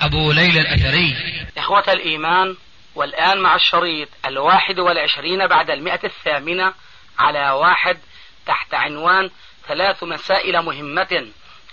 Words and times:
أبو 0.00 0.32
ليلى 0.32 0.60
الأثري. 0.60 1.16
إخوة 1.58 1.92
الإيمان 1.92 2.56
والآن 2.94 3.40
مع 3.40 3.54
الشريط 3.54 4.08
الواحد 4.26 4.78
والعشرين 4.78 5.46
بعد 5.46 5.70
المئة 5.70 6.00
الثامنة 6.04 6.74
على 7.18 7.50
واحد 7.50 7.98
تحت 8.46 8.74
عنوان 8.74 9.30
ثلاث 9.68 10.02
مسائل 10.04 10.62
مهمة. 10.62 11.26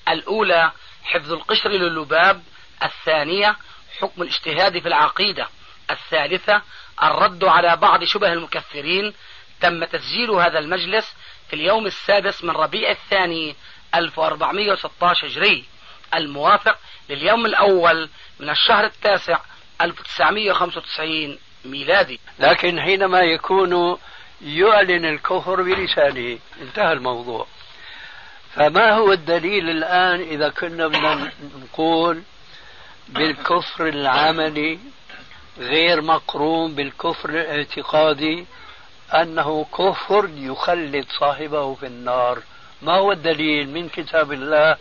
الأولى 0.09 0.71
حفظ 1.03 1.33
القشر 1.33 1.69
للباب 1.69 2.43
الثانية 2.83 3.55
حكم 3.99 4.21
الاجتهاد 4.21 4.79
في 4.79 4.87
العقيدة. 4.87 5.47
الثالثة 5.91 6.61
الرد 7.03 7.43
على 7.43 7.75
بعض 7.75 8.03
شبه 8.03 8.33
المكفرين. 8.33 9.13
تم 9.61 9.83
تسجيل 9.83 10.31
هذا 10.31 10.59
المجلس 10.59 11.15
في 11.49 11.55
اليوم 11.55 11.85
السادس 11.85 12.43
من 12.43 12.49
ربيع 12.49 12.91
الثاني 12.91 13.55
1416 13.95 15.27
هجري. 15.27 15.65
الموافق 16.13 16.77
لليوم 17.09 17.45
الأول 17.45 18.09
من 18.39 18.49
الشهر 18.49 18.85
التاسع 18.85 19.39
1995 19.81 21.39
ميلادي. 21.65 22.19
لكن 22.39 22.81
حينما 22.81 23.21
يكون 23.21 23.97
يعلن 24.41 25.05
الكفر 25.05 25.61
بلسانه. 25.61 26.39
انتهى 26.61 26.93
الموضوع. 26.93 27.47
فما 28.55 28.91
هو 28.91 29.11
الدليل 29.11 29.69
الآن 29.69 30.21
إذا 30.21 30.49
كنا 30.49 30.87
بدنا 30.87 31.31
نقول 31.63 32.21
بالكفر 33.09 33.87
العملي 33.87 34.79
غير 35.57 36.01
مقرون 36.01 36.75
بالكفر 36.75 37.29
الاعتقادي 37.29 38.45
أنه 39.13 39.65
كفر 39.77 40.29
يخلد 40.35 41.05
صاحبه 41.19 41.75
في 41.75 41.85
النار؟ 41.85 42.39
ما 42.81 42.95
هو 42.95 43.11
الدليل 43.11 43.69
من 43.69 43.89
كتاب 43.89 44.31
الله 44.31 44.77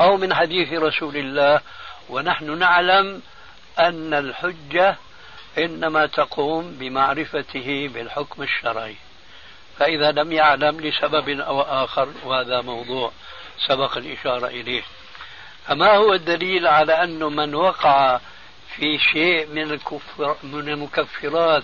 أو 0.00 0.16
من 0.16 0.34
حديث 0.34 0.72
رسول 0.72 1.16
الله 1.16 1.60
ونحن 2.08 2.58
نعلم 2.58 3.22
أن 3.78 4.14
الحجة 4.14 4.96
إنما 5.58 6.06
تقوم 6.06 6.76
بمعرفته 6.78 7.90
بالحكم 7.94 8.42
الشرعي. 8.42 8.96
فإذا 9.78 10.12
لم 10.12 10.32
يعلم 10.32 10.80
لسبب 10.80 11.28
أو 11.28 11.60
آخر 11.60 12.08
وهذا 12.24 12.60
موضوع 12.60 13.12
سبق 13.66 13.96
الإشارة 13.96 14.46
إليه. 14.46 14.82
فما 15.66 15.96
هو 15.96 16.12
الدليل 16.12 16.66
على 16.66 17.02
أن 17.02 17.18
من 17.18 17.54
وقع 17.54 18.20
في 18.76 18.98
شيء 18.98 19.46
من 19.46 19.72
الكفر 19.72 20.36
من 20.42 20.68
المكفرات 20.68 21.62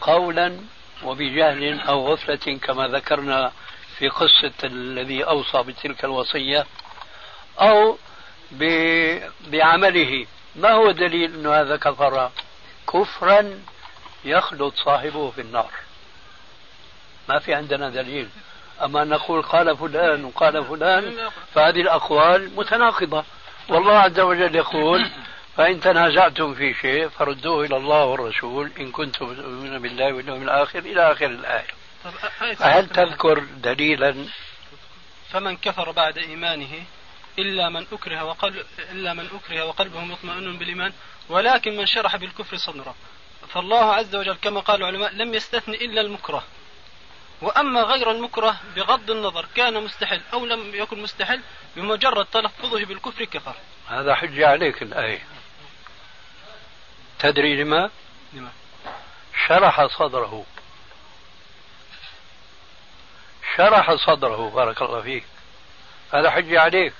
قولا 0.00 0.60
وبجهل 1.04 1.80
أو 1.80 2.12
غفلة 2.12 2.58
كما 2.58 2.88
ذكرنا 2.88 3.52
في 3.98 4.08
قصة 4.08 4.52
الذي 4.64 5.24
أوصى 5.24 5.62
بتلك 5.62 6.04
الوصية 6.04 6.66
أو 7.60 7.98
بعمله. 9.46 10.26
ما 10.56 10.70
هو 10.70 10.90
دليل 10.90 11.34
أن 11.34 11.46
هذا 11.46 11.76
كفر؟ 11.76 12.30
كفرا 12.92 13.60
يخلد 14.24 14.72
صاحبه 14.84 15.30
في 15.30 15.40
النار. 15.40 15.70
ما 17.28 17.38
في 17.38 17.54
عندنا 17.54 17.90
دليل. 17.90 18.28
أما 18.82 19.04
نقول 19.04 19.42
قال 19.42 19.76
فلان 19.76 20.24
وقال 20.24 20.64
فلان 20.64 21.30
فهذه 21.54 21.80
الأقوال 21.80 22.50
متناقضة. 22.56 23.24
والله 23.68 23.98
عز 23.98 24.20
وجل 24.20 24.54
يقول 24.54 25.10
فإن 25.56 25.80
تنازعتم 25.80 26.54
في 26.54 26.74
شيء 26.74 27.08
فردوه 27.08 27.64
إلى 27.64 27.76
الله 27.76 28.04
والرسول 28.04 28.70
إن 28.80 28.90
كنتم 28.90 29.34
تؤمنون 29.34 29.78
بالله 29.78 30.12
واليوم 30.12 30.42
الآخر 30.42 30.78
إلى 30.78 31.12
آخر 31.12 31.26
الآية. 31.26 31.66
هل 32.60 32.88
تذكر 32.88 33.38
دليلا؟ 33.38 34.26
فمن 35.30 35.56
كفر 35.56 35.90
بعد 35.90 36.18
إيمانه 36.18 36.84
إلا 37.38 37.68
من 37.68 37.86
أكره 37.92 38.24
وقلب 38.24 38.66
إلا 38.78 39.14
من 39.14 39.28
أكره 39.34 39.64
وقلبه 39.64 40.00
مطمئن 40.00 40.58
بالإيمان 40.58 40.92
ولكن 41.28 41.76
من 41.76 41.86
شرح 41.86 42.16
بالكفر 42.16 42.56
صدره. 42.56 42.94
فالله 43.48 43.94
عز 43.94 44.16
وجل 44.16 44.36
كما 44.42 44.60
قال 44.60 44.82
العلماء 44.82 45.14
لم 45.14 45.34
يستثن 45.34 45.74
إلا 45.74 46.00
المكره. 46.00 46.44
وأما 47.42 47.82
غير 47.82 48.10
المكره 48.10 48.56
بغض 48.76 49.10
النظر 49.10 49.46
كان 49.54 49.84
مستحل 49.84 50.20
أو 50.32 50.46
لم 50.46 50.74
يكن 50.74 51.02
مستحل 51.02 51.40
بمجرد 51.76 52.26
تلفظه 52.26 52.84
بالكفر 52.84 53.24
كفر. 53.24 53.54
هذا 53.88 54.14
حجة 54.14 54.48
عليك 54.48 54.82
الآية. 54.82 55.26
تدري 57.18 57.62
لما؟ 57.62 57.90
لما؟ 58.32 58.52
شرح 59.48 59.86
صدره. 59.86 60.44
شرح 63.56 63.94
صدره 63.94 64.50
بارك 64.50 64.82
الله 64.82 65.02
فيك. 65.02 65.24
هذا 66.12 66.30
حجة 66.30 66.60
عليك. 66.60 66.92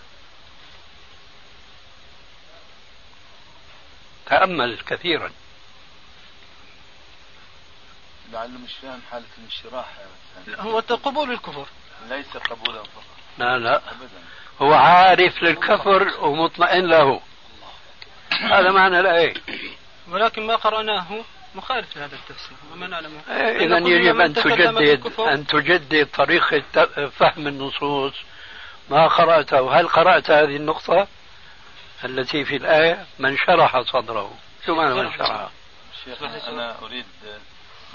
تأمل 4.26 4.78
كثيرا. 4.86 5.30
لعله 8.32 8.58
مش 8.58 8.72
فاهم 8.82 9.00
حالة 9.10 9.24
الانشراح 9.38 9.86
هو 10.58 10.78
قبول 10.78 11.32
الكفر. 11.32 11.66
ليس 12.08 12.36
قبولا 12.36 12.82
فقط. 12.82 13.04
لا 13.38 13.58
لا. 13.58 13.76
أبدا. 13.76 14.22
هو 14.60 14.74
عارف 14.74 15.42
للكفر 15.42 16.24
ومطمئن 16.24 16.86
له. 16.86 17.20
هذا 18.40 18.70
معنى 18.70 19.00
الآية 19.00 19.34
ولكن 20.08 20.46
ما 20.46 20.56
قرأناه 20.56 21.24
مخالف 21.54 21.96
لهذا 21.96 22.16
التفسير 22.16 22.56
وما 22.72 22.86
نعلمه 22.86 23.20
إيه، 23.28 23.66
إذا 23.66 23.78
يجب 23.78 24.20
أن 24.20 24.34
تجدد 24.34 25.18
أن 25.18 25.46
تجدد 25.46 26.08
طريقة 26.14 26.62
فهم 27.08 27.46
النصوص. 27.46 28.14
ما 28.90 29.06
قرأته؟ 29.06 29.80
هل 29.80 29.88
قرأت 29.88 30.30
هذه 30.30 30.56
النقطة؟ 30.56 31.08
التي 32.04 32.44
في 32.44 32.56
الآية 32.56 33.06
من 33.18 33.36
شرح 33.36 33.80
صدره. 33.80 34.38
شو 34.66 34.74
معنى 34.74 34.94
من 34.94 35.12
شرح. 35.12 35.48
شيخ 36.04 36.22
أنا 36.22 36.82
أريد 36.82 37.06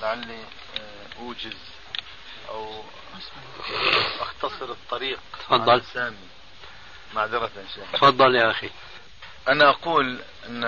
لعلي 0.01 0.39
آه، 0.79 1.19
أوجز 1.19 1.57
أو 2.49 2.83
أختصر 4.19 4.71
الطريق 4.71 5.19
تفضل. 5.39 5.81
سامي 5.81 6.27
معذرة 7.13 7.51
شيخ. 7.75 7.91
تفضل 7.93 8.35
يا 8.35 8.51
أخي. 8.51 8.69
أنا 9.47 9.69
أقول 9.69 10.19
أن 10.45 10.63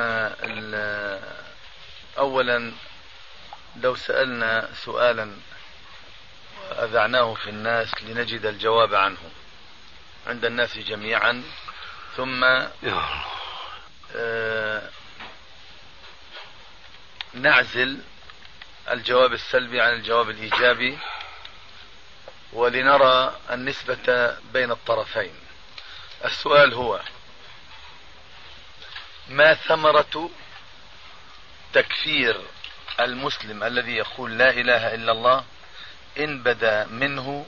أولا 2.18 2.72
لو 3.76 3.96
سألنا 3.96 4.70
سؤالا 4.74 5.32
وأذعناه 6.70 7.34
في 7.34 7.50
الناس 7.50 8.04
لنجد 8.04 8.46
الجواب 8.46 8.96
عنه. 8.96 9.18
عند 10.28 10.46
الناس 10.46 10.78
جميعا 10.78 11.44
ثم 12.18 12.44
آه 14.16 14.90
نعزل 17.34 18.00
الجواب 18.92 19.34
السلبي 19.34 19.82
عن 19.82 19.94
الجواب 19.94 20.30
الإيجابي 20.30 20.98
ولنرى 22.54 23.40
النسبة 23.52 24.38
بين 24.54 24.72
الطرفين. 24.72 25.36
السؤال 26.26 26.74
هو 26.74 27.02
ما 29.30 29.54
ثمرة 29.54 30.30
تكفير 31.74 32.42
المسلم 33.00 33.64
الذي 33.64 33.96
يقول 33.96 34.38
لا 34.38 34.50
إله 34.50 34.94
إلا 34.96 35.12
الله 35.12 35.44
إن 36.20 36.44
بدا 36.44 36.86
منه 36.86 37.46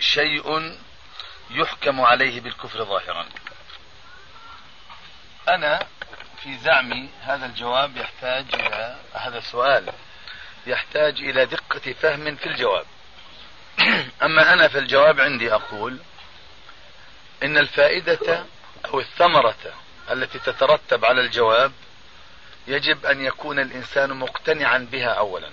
شيء 0.00 0.78
يحكم 1.50 2.00
عليه 2.00 2.40
بالكفر 2.40 2.84
ظاهرا؟ 2.84 3.26
أنا 5.48 5.86
في 6.42 6.58
زعمي 6.58 7.08
هذا 7.22 7.46
الجواب 7.46 7.96
يحتاج 7.96 8.44
إلى 8.54 8.96
هذا 9.14 9.38
السؤال 9.38 9.92
يحتاج 10.66 11.20
إلى 11.20 11.46
دقة 11.46 11.92
فهم 11.92 12.36
في 12.36 12.46
الجواب. 12.46 12.86
أما 14.22 14.52
أنا 14.52 14.68
في 14.68 14.78
الجواب 14.78 15.20
عندي 15.20 15.54
أقول 15.54 15.98
إن 17.42 17.58
الفائدة 17.58 18.44
أو 18.84 19.00
الثمرة 19.00 19.56
التي 20.10 20.38
تترتب 20.38 21.04
على 21.04 21.20
الجواب 21.20 21.72
يجب 22.66 23.06
أن 23.06 23.24
يكون 23.24 23.58
الإنسان 23.58 24.12
مقتنعا 24.12 24.78
بها 24.78 25.08
اولا. 25.10 25.50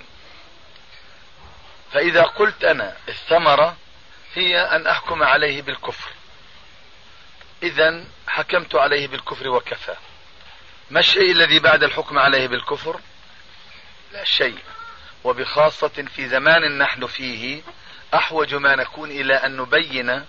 فإذا 1.92 2.22
قلت 2.22 2.64
أنا 2.64 2.96
الثمرة 3.08 3.78
هي 4.36 4.60
أن 4.62 4.88
أحكم 4.88 5.24
عليه 5.24 5.62
بالكفر. 5.62 6.10
اذا 7.64 8.04
حكمت 8.28 8.76
عليه 8.76 9.08
بالكفر 9.08 9.48
وكفى. 9.48 9.96
ما 10.90 11.00
الشيء 11.00 11.32
الذي 11.32 11.60
بعد 11.60 11.84
الحكم 11.84 12.20
عليه 12.20 12.48
بالكفر؟ 12.48 13.00
لا 14.14 14.24
شيء. 14.24 14.60
وبخاصة 15.24 16.06
في 16.16 16.28
زمان 16.28 16.78
نحن 16.78 17.08
فيه 17.08 17.62
أحوج 18.14 18.56
ما 18.56 18.76
نكون 18.76 19.12
إلى 19.12 19.34
أن 19.34 19.58
نبين 19.58 20.26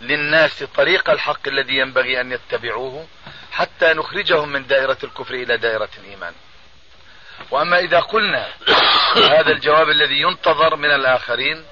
للناس 0.00 0.62
طريق 0.62 1.10
الحق 1.10 1.48
الذي 1.48 1.76
ينبغي 1.76 2.20
أن 2.20 2.32
يتبعوه 2.32 3.06
حتى 3.52 3.92
نخرجهم 3.92 4.48
من 4.48 4.66
دائرة 4.66 4.98
الكفر 5.04 5.34
إلى 5.34 5.56
دائرة 5.56 5.88
الإيمان. 5.98 6.34
وأما 7.50 7.78
إذا 7.78 8.00
قلنا 8.00 8.48
هذا 9.38 9.50
الجواب 9.50 9.88
الذي 9.88 10.20
ينتظر 10.20 10.76
من 10.76 10.90
الآخرين 10.90 11.64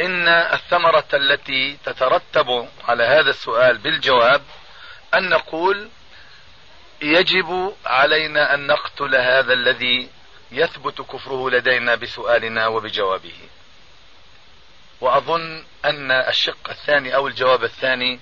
إن 0.00 0.28
الثمرة 0.28 1.08
التي 1.14 1.78
تترتب 1.84 2.68
على 2.88 3.04
هذا 3.04 3.30
السؤال 3.30 3.78
بالجواب 3.78 4.42
أن 5.14 5.28
نقول 5.28 5.88
يجب 7.02 7.74
علينا 7.86 8.54
أن 8.54 8.66
نقتل 8.66 9.14
هذا 9.16 9.52
الذي 9.52 10.08
يثبت 10.52 11.00
كفره 11.00 11.50
لدينا 11.50 11.94
بسؤالنا 11.94 12.66
وبجوابه. 12.66 13.38
وأظن 15.00 15.64
أن 15.84 16.10
الشق 16.10 16.70
الثاني 16.70 17.14
أو 17.14 17.28
الجواب 17.28 17.64
الثاني 17.64 18.20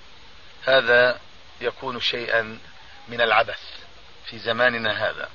هذا 0.65 1.19
يكون 1.61 1.99
شيئا 1.99 2.59
من 3.07 3.21
العبث 3.21 3.61
في 4.25 4.39
زماننا 4.39 5.09
هذا. 5.09 5.29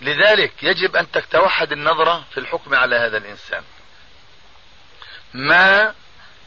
لذلك 0.00 0.62
يجب 0.62 0.96
أن 0.96 1.10
تتوحد 1.10 1.72
النظرة 1.72 2.24
في 2.30 2.40
الحكم 2.40 2.74
على 2.74 2.96
هذا 2.96 3.16
الإنسان. 3.16 3.64
ما 5.34 5.94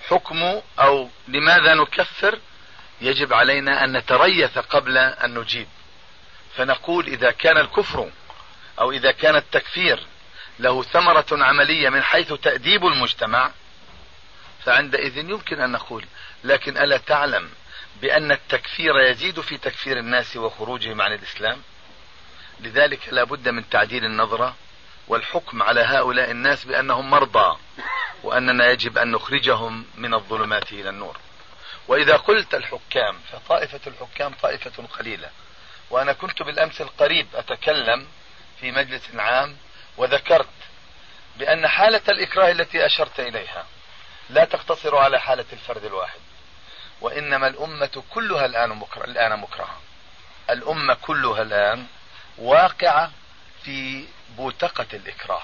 حكم 0.08 0.62
أو 0.80 1.10
لماذا 1.28 1.74
نكفر؟ 1.74 2.40
يجب 3.02 3.34
علينا 3.34 3.84
أن 3.84 3.98
نتريث 3.98 4.58
قبل 4.58 4.98
أن 4.98 5.40
نجيب. 5.40 5.68
فنقول 6.56 7.08
إذا 7.08 7.32
كان 7.32 7.58
الكفر 7.58 8.10
أو 8.80 8.92
إذا 8.92 9.12
كان 9.12 9.36
التكفير 9.36 10.00
له 10.60 10.84
ثمرة 10.84 11.26
عملية 11.32 11.90
من 11.90 12.04
حيث 12.04 12.34
تأديب 12.34 12.86
المجتمع 12.86 13.52
فعندئذ 14.66 15.18
يمكن 15.18 15.62
أن 15.62 15.72
نقول 15.72 16.06
لكن 16.44 16.78
ألا 16.78 16.98
تعلم 16.98 17.50
بأن 18.02 18.32
التكفير 18.32 19.00
يزيد 19.00 19.42
في 19.42 19.58
تكفير 19.58 20.00
الناس 20.00 20.38
وخروجهم 20.38 21.02
عن 21.02 21.14
الإسلام؟ 21.14 21.62
لذلك 22.60 23.00
لا 23.12 23.24
بد 23.24 23.50
من 23.50 23.70
تعديل 23.70 24.06
النظرة 24.06 24.56
والحكم 25.08 25.64
على 25.64 25.82
هؤلاء 25.82 26.32
الناس 26.32 26.66
بأنهم 26.66 27.10
مرضى. 27.10 27.58
وأننا 28.26 28.72
يجب 28.72 28.98
أن 28.98 29.12
نخرجهم 29.12 29.86
من 29.96 30.14
الظلمات 30.14 30.72
إلى 30.72 30.90
النور. 30.90 31.18
وإذا 31.88 32.18
قلت 32.18 32.56
الحكام 32.56 33.20
فطائفة 33.32 33.80
الحكام 33.88 34.34
طائفة 34.34 34.84
قليلة. 35.00 35.30
وأنا 35.90 36.14
كنت 36.14 36.44
بالأمس 36.44 36.82
القريب 36.82 37.28
أتكلم 37.36 38.08
في 38.60 38.72
مجلس 38.72 39.16
عام 39.16 39.58
وذكرت 39.98 40.48
بأن 41.38 41.68
حالة 41.68 42.02
الإكراه 42.10 42.52
التي 42.52 42.86
أشرت 42.86 43.20
إليها 43.20 43.66
لا 44.30 44.46
تقتصر 44.46 44.98
على 44.98 45.20
حالة 45.20 45.46
الفرد 45.54 45.86
الواحد 45.86 46.20
وإنما 47.02 47.48
الأمة 47.48 48.04
كلها 48.10 48.46
الآن 48.46 48.70
مكره 48.70 49.04
الآن 49.04 49.40
مكرهة. 49.40 49.82
الأمة 50.50 50.94
كلها 50.94 51.42
الآن 51.42 51.86
واقعة 52.38 53.12
في 53.64 54.06
بوتقة 54.38 54.88
الإكراه. 54.94 55.44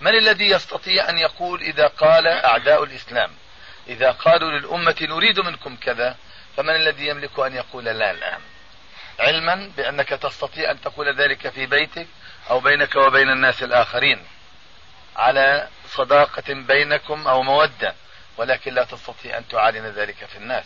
من 0.00 0.14
الذي 0.14 0.50
يستطيع 0.50 1.08
أن 1.08 1.18
يقول 1.18 1.60
إذا 1.60 1.86
قال 1.86 2.26
أعداء 2.26 2.84
الإسلام؟ 2.84 3.30
إذا 3.88 4.10
قالوا 4.10 4.50
للأمة 4.50 4.96
نريد 5.00 5.40
منكم 5.40 5.76
كذا 5.76 6.16
فمن 6.56 6.76
الذي 6.76 7.06
يملك 7.06 7.38
أن 7.38 7.54
يقول 7.54 7.84
لا 7.84 8.10
الآن؟ 8.10 8.40
علما 9.20 9.70
بأنك 9.76 10.08
تستطيع 10.08 10.70
أن 10.70 10.80
تقول 10.80 11.16
ذلك 11.16 11.48
في 11.48 11.66
بيتك 11.66 12.06
أو 12.50 12.60
بينك 12.60 12.96
وبين 12.96 13.30
الناس 13.30 13.62
الآخرين 13.62 14.26
على 15.16 15.68
صداقة 15.88 16.54
بينكم 16.54 17.28
أو 17.28 17.42
مودة 17.42 17.94
ولكن 18.36 18.74
لا 18.74 18.84
تستطيع 18.84 19.38
أن 19.38 19.48
تعلن 19.48 19.86
ذلك 19.86 20.24
في 20.24 20.36
الناس. 20.36 20.64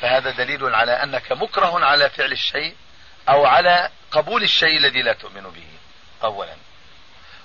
فهذا 0.00 0.30
دليل 0.30 0.74
على 0.74 0.92
أنك 0.92 1.32
مكره 1.32 1.84
على 1.84 2.10
فعل 2.10 2.32
الشيء 2.32 2.76
أو 3.28 3.46
على 3.46 3.90
قبول 4.10 4.42
الشيء 4.42 4.76
الذي 4.76 5.02
لا 5.02 5.12
تؤمن 5.12 5.42
به. 5.42 5.66
أولا. 6.24 6.56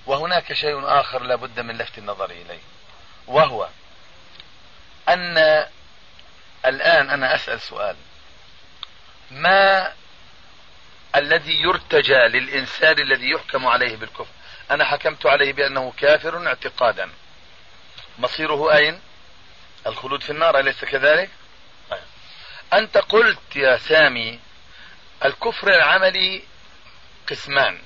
وهناك 0.08 0.54
شيء 0.54 1.00
آخر 1.00 1.24
لا 1.24 1.36
بد 1.36 1.60
من 1.60 1.78
لفت 1.78 1.98
النظر 1.98 2.30
إليه 2.30 2.60
وهو 3.28 3.70
أن 5.10 5.38
الآن 6.66 7.10
أنا 7.10 7.36
أسأل 7.36 7.62
سؤال 7.62 7.96
ما 9.32 9.94
الذي 11.16 11.62
يرتجى 11.62 12.14
للإنسان 12.14 13.00
الذي 13.00 13.30
يحكم 13.30 13.68
عليه 13.68 13.96
بالكفر؟ 13.96 14.32
أنا 14.72 14.86
حكمت 14.86 15.26
عليه 15.26 15.54
بأنه 15.54 15.94
كافر 15.98 16.48
اعتقادا. 16.48 17.10
مصيره 18.20 18.76
أين؟ 18.76 19.02
الخلود 19.88 20.24
في 20.24 20.30
النار 20.30 20.60
أليس 20.60 20.86
كذلك. 20.86 21.30
أنت 22.74 22.98
قلت 22.98 23.56
يا 23.56 23.78
سامي 23.78 24.40
الكفر 25.26 25.68
العملي 25.68 26.44
قسمان. 27.30 27.82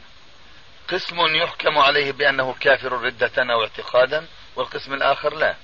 قسم 0.91 1.35
يحكم 1.35 1.77
عليه 1.77 2.11
بأنه 2.11 2.55
كافر 2.59 2.91
ردة 2.91 3.31
أو 3.37 3.61
اعتقادا 3.61 4.25
والقسم 4.55 4.93
الآخر 4.93 5.35
لا. 5.35 5.55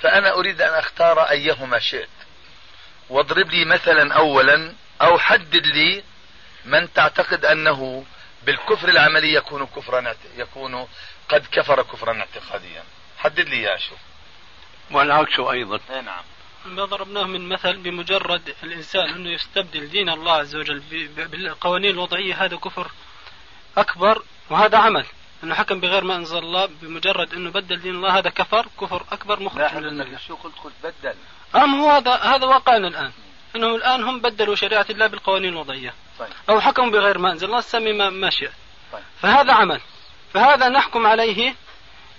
فأنا 0.00 0.32
أريد 0.32 0.60
أن 0.62 0.74
أختار 0.74 1.20
أيهما 1.22 1.78
شئت. 1.78 2.08
واضرب 3.08 3.50
لي 3.50 3.64
مثلا 3.64 4.14
أولا 4.14 4.74
أو 5.02 5.18
حدد 5.18 5.66
لي 5.66 6.02
من 6.64 6.92
تعتقد 6.92 7.44
أنه 7.44 8.04
بالكفر 8.42 8.88
العملي 8.88 9.34
يكون 9.34 9.66
كفرا 9.66 10.14
يكون 10.36 10.88
قد 11.28 11.46
كفر 11.52 11.82
كفرا 11.82 12.20
اعتقاديا. 12.20 12.84
حدد 13.18 13.48
لي 13.48 13.62
يا 13.62 13.76
شو 13.76 13.94
والعكس 14.90 15.40
أيضا. 15.40 15.80
اي 15.90 16.00
نعم. 16.00 16.24
ما 16.64 16.84
ضربناه 16.84 17.24
من 17.24 17.48
مثل 17.48 17.76
بمجرد 17.76 18.54
الإنسان 18.62 19.08
أنه 19.08 19.30
يستبدل 19.30 19.90
دين 19.90 20.08
الله 20.08 20.32
عز 20.32 20.56
وجل 20.56 20.80
بالقوانين 21.08 21.90
الوضعية 21.90 22.44
هذا 22.44 22.56
كفر 22.56 22.90
أكبر 23.76 24.22
وهذا 24.50 24.78
عمل. 24.78 25.06
أنه 25.44 25.54
حكم 25.54 25.80
بغير 25.80 26.04
ما 26.04 26.16
أنزل 26.16 26.38
الله 26.38 26.68
بمجرد 26.82 27.34
أنه 27.34 27.50
بدل 27.50 27.80
دين 27.80 27.94
الله 27.94 28.18
هذا 28.18 28.30
كفر 28.30 28.66
كفر 28.80 29.02
أكبر 29.12 29.40
مخرج 29.40 29.74
من 29.74 29.84
الملة. 29.84 30.18
شو 30.28 30.34
قلت؟ 30.34 30.54
قلت 30.64 30.74
بدل. 30.84 31.14
أم 31.54 31.80
هو 31.80 31.90
هذا 31.90 32.14
هذا 32.14 32.46
واقعنا 32.46 32.88
الآن. 32.88 33.12
أنهم 33.56 33.74
الآن 33.74 34.04
هم 34.04 34.20
بدلوا 34.20 34.54
شريعة 34.54 34.86
الله 34.90 35.06
بالقوانين 35.06 35.52
الوضعية. 35.52 35.94
طيب. 36.18 36.28
أو 36.50 36.60
حكموا 36.60 36.90
بغير 36.90 37.18
ما 37.18 37.32
أنزل 37.32 37.46
الله 37.46 37.60
سمي 37.60 37.92
ما, 37.92 38.10
ما 38.10 38.30
شئت. 38.30 38.52
طيب. 38.92 39.02
فهذا 39.22 39.52
عمل. 39.52 39.80
فهذا 40.34 40.68
نحكم 40.68 41.06
عليه 41.06 41.54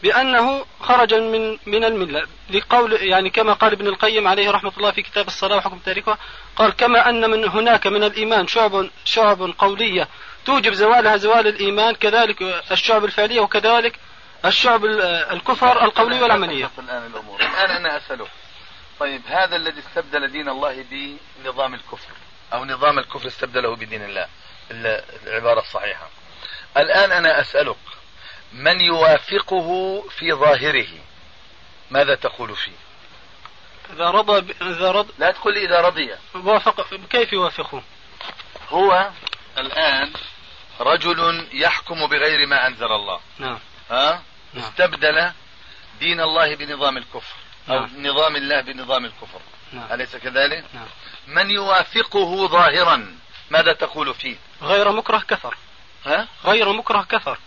بأنه 0.04 0.66
خرج 0.80 1.14
من 1.14 1.58
من 1.66 1.84
الملة. 1.84 2.28
لقول 2.50 2.94
يعني 2.94 3.30
كما 3.30 3.54
قال 3.54 3.72
ابن 3.72 3.88
القيم 3.88 4.28
عليه 4.28 4.52
رحمة 4.52 4.72
الله 4.78 4.92
في 4.92 5.02
كتاب 5.02 5.28
الصلاة 5.28 5.58
وحكم 5.58 5.80
تاريخها 5.80 6.18
قال 6.56 6.72
كما 6.72 7.10
أن 7.10 7.30
من 7.30 7.48
هناك 7.48 7.88
من 7.88 8.04
الإيمان 8.04 8.48
شعب 8.48 8.90
شعب 9.06 9.54
قولية 9.58 10.08
توجب 10.46 10.74
زوالها 10.74 11.18
زوال 11.18 11.48
الإيمان 11.48 11.96
كذلك 11.96 12.42
الشعب 12.72 13.06
الفعلية 13.06 13.40
وكذلك 13.40 14.00
الشعب 14.46 14.86
الكفر 15.32 15.84
القولية 15.84 16.22
والعملية. 16.22 16.72
الآن 16.80 17.06
الأمور. 17.06 17.40
الآن 17.40 17.72
أنا 17.72 17.98
أسألك 17.98 18.28
طيب 19.00 19.22
هذا 19.28 19.56
الذي 19.56 19.80
استبدل 19.80 20.32
دين 20.32 20.50
الله 20.50 20.86
بنظام 20.92 21.74
الكفر 21.74 22.14
أو 22.54 22.66
نظام 22.66 23.00
الكفر 23.00 23.28
استبدله 23.28 23.76
بدين 23.76 24.04
الله 24.04 24.28
العبارة 25.28 25.60
الصحيحة. 25.60 26.10
الآن 26.78 27.12
أنا 27.12 27.42
أسألك 27.42 27.78
من 28.54 28.82
يوافقه 28.82 30.02
في 30.10 30.34
ظاهره؟ 30.34 30.90
ماذا 31.92 32.16
تقول 32.16 32.56
فيه؟ 32.56 32.72
إذا 33.94 34.10
رضى 34.10 34.42
ب... 34.42 34.52
إذا 34.62 34.92
رضى 34.92 35.14
لا 35.20 35.32
تقول 35.32 35.54
لي 35.54 35.66
إذا 35.66 35.82
رضي. 35.82 36.16
وافق 36.36 36.88
كيف 37.10 37.34
يوافقه؟ 37.34 37.84
هو 38.70 39.10
الآن 39.58 40.14
رجل 40.82 41.48
يحكم 41.54 42.08
بغير 42.08 42.48
ما 42.48 42.68
أنزل 42.68 42.92
الله. 42.92 43.20
نعم. 43.40 43.60
ها؟ 43.92 44.22
نعم. 44.54 44.64
استبدل 44.64 45.32
دين 46.00 46.22
الله 46.22 46.56
بنظام 46.56 46.98
الكفر 46.98 47.36
أو 47.70 47.80
نعم. 47.80 48.08
نظام 48.08 48.36
الله 48.36 48.62
بنظام 48.62 49.06
الكفر. 49.06 49.42
نعم. 49.74 49.94
أليس 49.94 50.16
كذلك؟ 50.16 50.66
نعم. 50.74 50.88
من 51.28 51.50
يوافقه 51.50 52.48
ظاهرا 52.48 53.16
ماذا 53.52 53.74
تقول 53.74 54.14
فيه؟ 54.14 54.36
غير 54.62 54.92
مكره 54.92 55.20
كفر. 55.20 55.58
ها؟ 56.06 56.28
غير 56.46 56.74
مكره 56.74 57.02
كفر. 57.10 57.38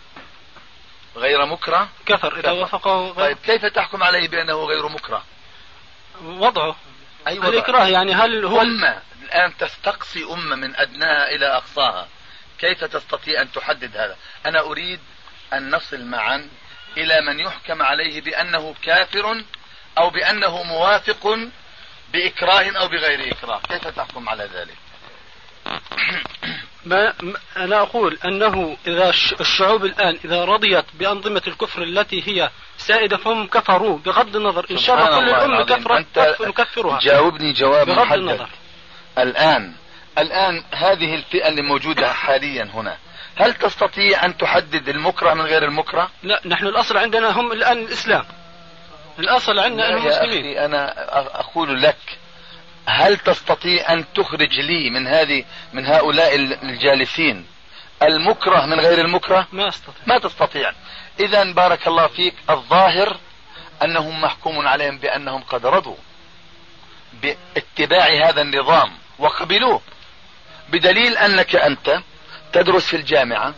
غير 1.17 1.47
مكره؟ 1.47 1.89
كفر 2.07 2.39
إذا 2.39 2.51
وافقه 2.51 3.11
غير 3.11 3.15
طيب 3.15 3.39
كيف 3.45 3.65
تحكم 3.65 4.03
عليه 4.03 4.29
بأنه 4.29 4.65
غير 4.65 4.89
مكره؟ 4.89 5.25
وضعه. 6.25 6.77
أي 7.27 7.39
وضع؟ 7.39 7.49
الإكراه 7.49 7.87
يعني 7.87 8.15
هل 8.15 8.45
هو 8.45 8.61
أمة. 8.61 9.03
الآن 9.23 9.57
تستقصي 9.57 10.25
أمة 10.25 10.57
من 10.57 10.77
أدناها 10.77 11.29
إلى 11.29 11.47
أقصاها. 11.47 12.09
كيف 12.59 12.85
تستطيع 12.85 13.43
أن 13.43 13.53
تحدد 13.53 13.97
هذا؟ 13.97 14.17
أنا 14.47 14.61
أريد 14.61 15.01
أن 15.53 15.71
نصل 15.71 16.05
معا 16.05 16.49
إلى 16.97 17.21
من 17.21 17.41
يحكم 17.41 17.83
عليه 17.83 18.21
بأنه 18.21 18.75
كافر 18.83 19.43
أو 19.99 20.11
بأنه 20.11 20.63
موافق 20.63 21.39
بإكراه 22.13 22.71
أو 22.71 22.89
بغير 22.89 23.33
إكراه. 23.33 23.61
كيف 23.69 23.89
تحكم 23.89 24.29
على 24.29 24.49
ذلك؟ 24.55 24.77
ما 26.85 27.15
أنا 27.57 27.83
أقول 27.83 28.19
أنه 28.25 28.77
إذا 28.87 29.11
الشعوب 29.41 29.85
الآن 29.85 30.19
إذا 30.25 30.45
رضيت 30.45 30.85
بأنظمة 30.95 31.43
الكفر 31.47 31.83
التي 31.83 32.29
هي 32.29 32.51
سائدة 32.79 33.17
فهم 33.17 33.47
كفروا 33.47 33.99
بغض 33.99 34.37
النظر. 34.37 34.67
إن 34.71 34.79
شاء 34.79 34.97
الله 34.97 35.21
كل 35.21 35.29
الأمة 35.29 35.65
كفرت 35.65 36.41
نكفرها. 36.41 36.99
جاوبني 37.03 37.53
جواب 37.53 37.87
بغض 37.87 37.99
محدد. 37.99 38.19
النظر. 38.19 38.49
الآن 39.19 39.75
الآن 40.19 40.65
هذه 40.75 41.15
الفئة 41.15 41.49
اللي 41.49 41.63
موجودة 41.63 42.13
حاليا 42.13 42.71
هنا 42.75 42.97
هل 43.37 43.55
تستطيع 43.55 44.25
أن 44.25 44.37
تحدد 44.37 44.89
المكره 44.89 45.35
من 45.35 45.41
غير 45.41 45.65
المكره؟ 45.65 46.11
لا 46.23 46.41
نحن 46.47 46.67
الأصل 46.67 46.97
عندنا 46.97 47.31
هم 47.31 47.53
الآن 47.53 47.79
الإسلام. 47.79 48.25
الأصل 49.19 49.59
عندنا 49.59 49.89
أنهم 49.89 50.07
مسلمين. 50.07 50.57
أخي 50.57 50.65
أنا 50.65 50.95
أقول 51.41 51.83
لك 51.83 52.19
هل 52.87 53.17
تستطيع 53.19 53.93
أن 53.93 54.05
تخرج 54.15 54.61
لي 54.61 54.91
من 54.91 55.07
هذه 55.07 55.45
من 55.73 55.87
هؤلاء 55.87 56.35
الجالسين 56.63 57.47
المكره 58.03 58.67
من 58.67 58.81
غير 58.81 59.01
المكره؟ 59.05 59.47
ما 59.53 59.69
أستطيع. 59.69 60.03
ما 60.07 60.19
تستطيع. 60.19 60.73
إذا 61.21 61.53
بارك 61.53 61.89
الله 61.89 62.07
فيك 62.07 62.35
الظاهر 62.51 63.17
أنهم 63.83 64.21
محكوم 64.21 64.69
عليهم 64.69 64.99
بأنهم 64.99 65.43
قد 65.43 65.67
رضوا 65.67 65.97
باتباع 67.23 68.29
هذا 68.29 68.43
النظام 68.43 68.93
وقبلوه. 69.19 69.81
بدليل 70.75 71.17
أنك 71.17 71.57
أنت 71.57 72.01
تدرس 72.53 72.87
في 72.87 72.97
الجامعة 72.97 73.55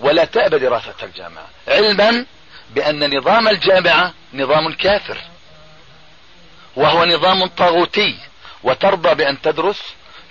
ولا 0.00 0.24
تأبى 0.24 0.58
دراسة 0.58 0.94
الجامعة 1.02 1.46
علما 1.68 2.26
بأن 2.70 3.16
نظام 3.16 3.48
الجامعة 3.48 4.14
نظام 4.34 4.72
كافر 4.72 5.18
وهو 6.76 7.04
نظام 7.04 7.46
طاغوتي 7.46 8.18
وترضى 8.62 9.14
بأن 9.14 9.40
تدرس 9.40 9.82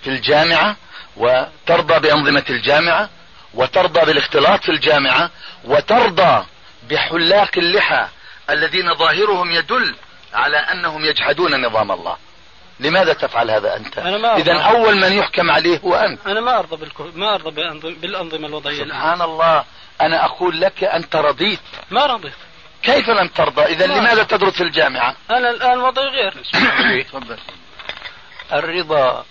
في 0.03 0.09
الجامعة 0.09 0.75
وترضى 1.17 1.99
بأنظمة 1.99 2.45
الجامعة 2.49 3.09
وترضى 3.53 4.05
بالاختلاط 4.05 4.63
في 4.63 4.69
الجامعة 4.69 5.31
وترضى 5.65 6.45
بحلاق 6.89 7.51
اللحى 7.57 8.07
الذين 8.49 8.95
ظاهرهم 8.95 9.51
يدل 9.51 9.95
على 10.33 10.57
أنهم 10.57 11.05
يجحدون 11.05 11.65
نظام 11.65 11.91
الله. 11.91 12.17
لماذا 12.79 13.13
تفعل 13.13 13.51
هذا 13.51 13.77
أنت؟ 13.77 13.98
إذا 14.38 14.62
أول 14.62 14.95
من 14.95 15.13
يحكم 15.13 15.51
عليه 15.51 15.79
هو 15.79 15.95
أنت. 15.95 16.27
أنا 16.27 16.41
ما 16.41 16.59
أرضى 16.59 16.75
بالكو... 16.75 17.07
ما 17.15 17.36
أرضى 17.36 17.51
بالأنظمة 17.89 18.48
الوضعية 18.48 18.86
سبحان 18.86 19.21
الله. 19.21 19.65
أنا 20.01 20.25
أقول 20.25 20.62
لك 20.62 20.83
أنت 20.83 21.15
رضيت. 21.15 21.59
ما 21.91 22.05
رضيت. 22.05 22.33
كيف 22.83 23.09
لم 23.09 23.27
ترضى؟ 23.27 23.62
إذا 23.62 23.88
لماذا 23.88 24.24
تدرس 24.24 24.53
في 24.53 24.63
الجامعة؟ 24.63 25.15
أنا 25.29 25.50
الآن 25.50 25.79
وضعي 25.79 26.05
غير. 26.05 26.33
تفضل. 27.09 27.38
الرضا 28.53 29.25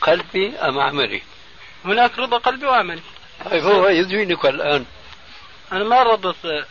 قلبي 0.00 0.56
أم 0.56 0.78
عملي؟ 0.78 1.22
هناك 1.84 2.18
رضا 2.18 2.38
قلبي 2.38 2.66
وعملي. 2.66 3.02
طيب 3.50 3.64
هو 3.64 3.88
يدوينك 3.88 4.46
الآن. 4.46 4.84
أنا 5.72 5.84
ما 5.84 6.02
رضيت. 6.02 6.66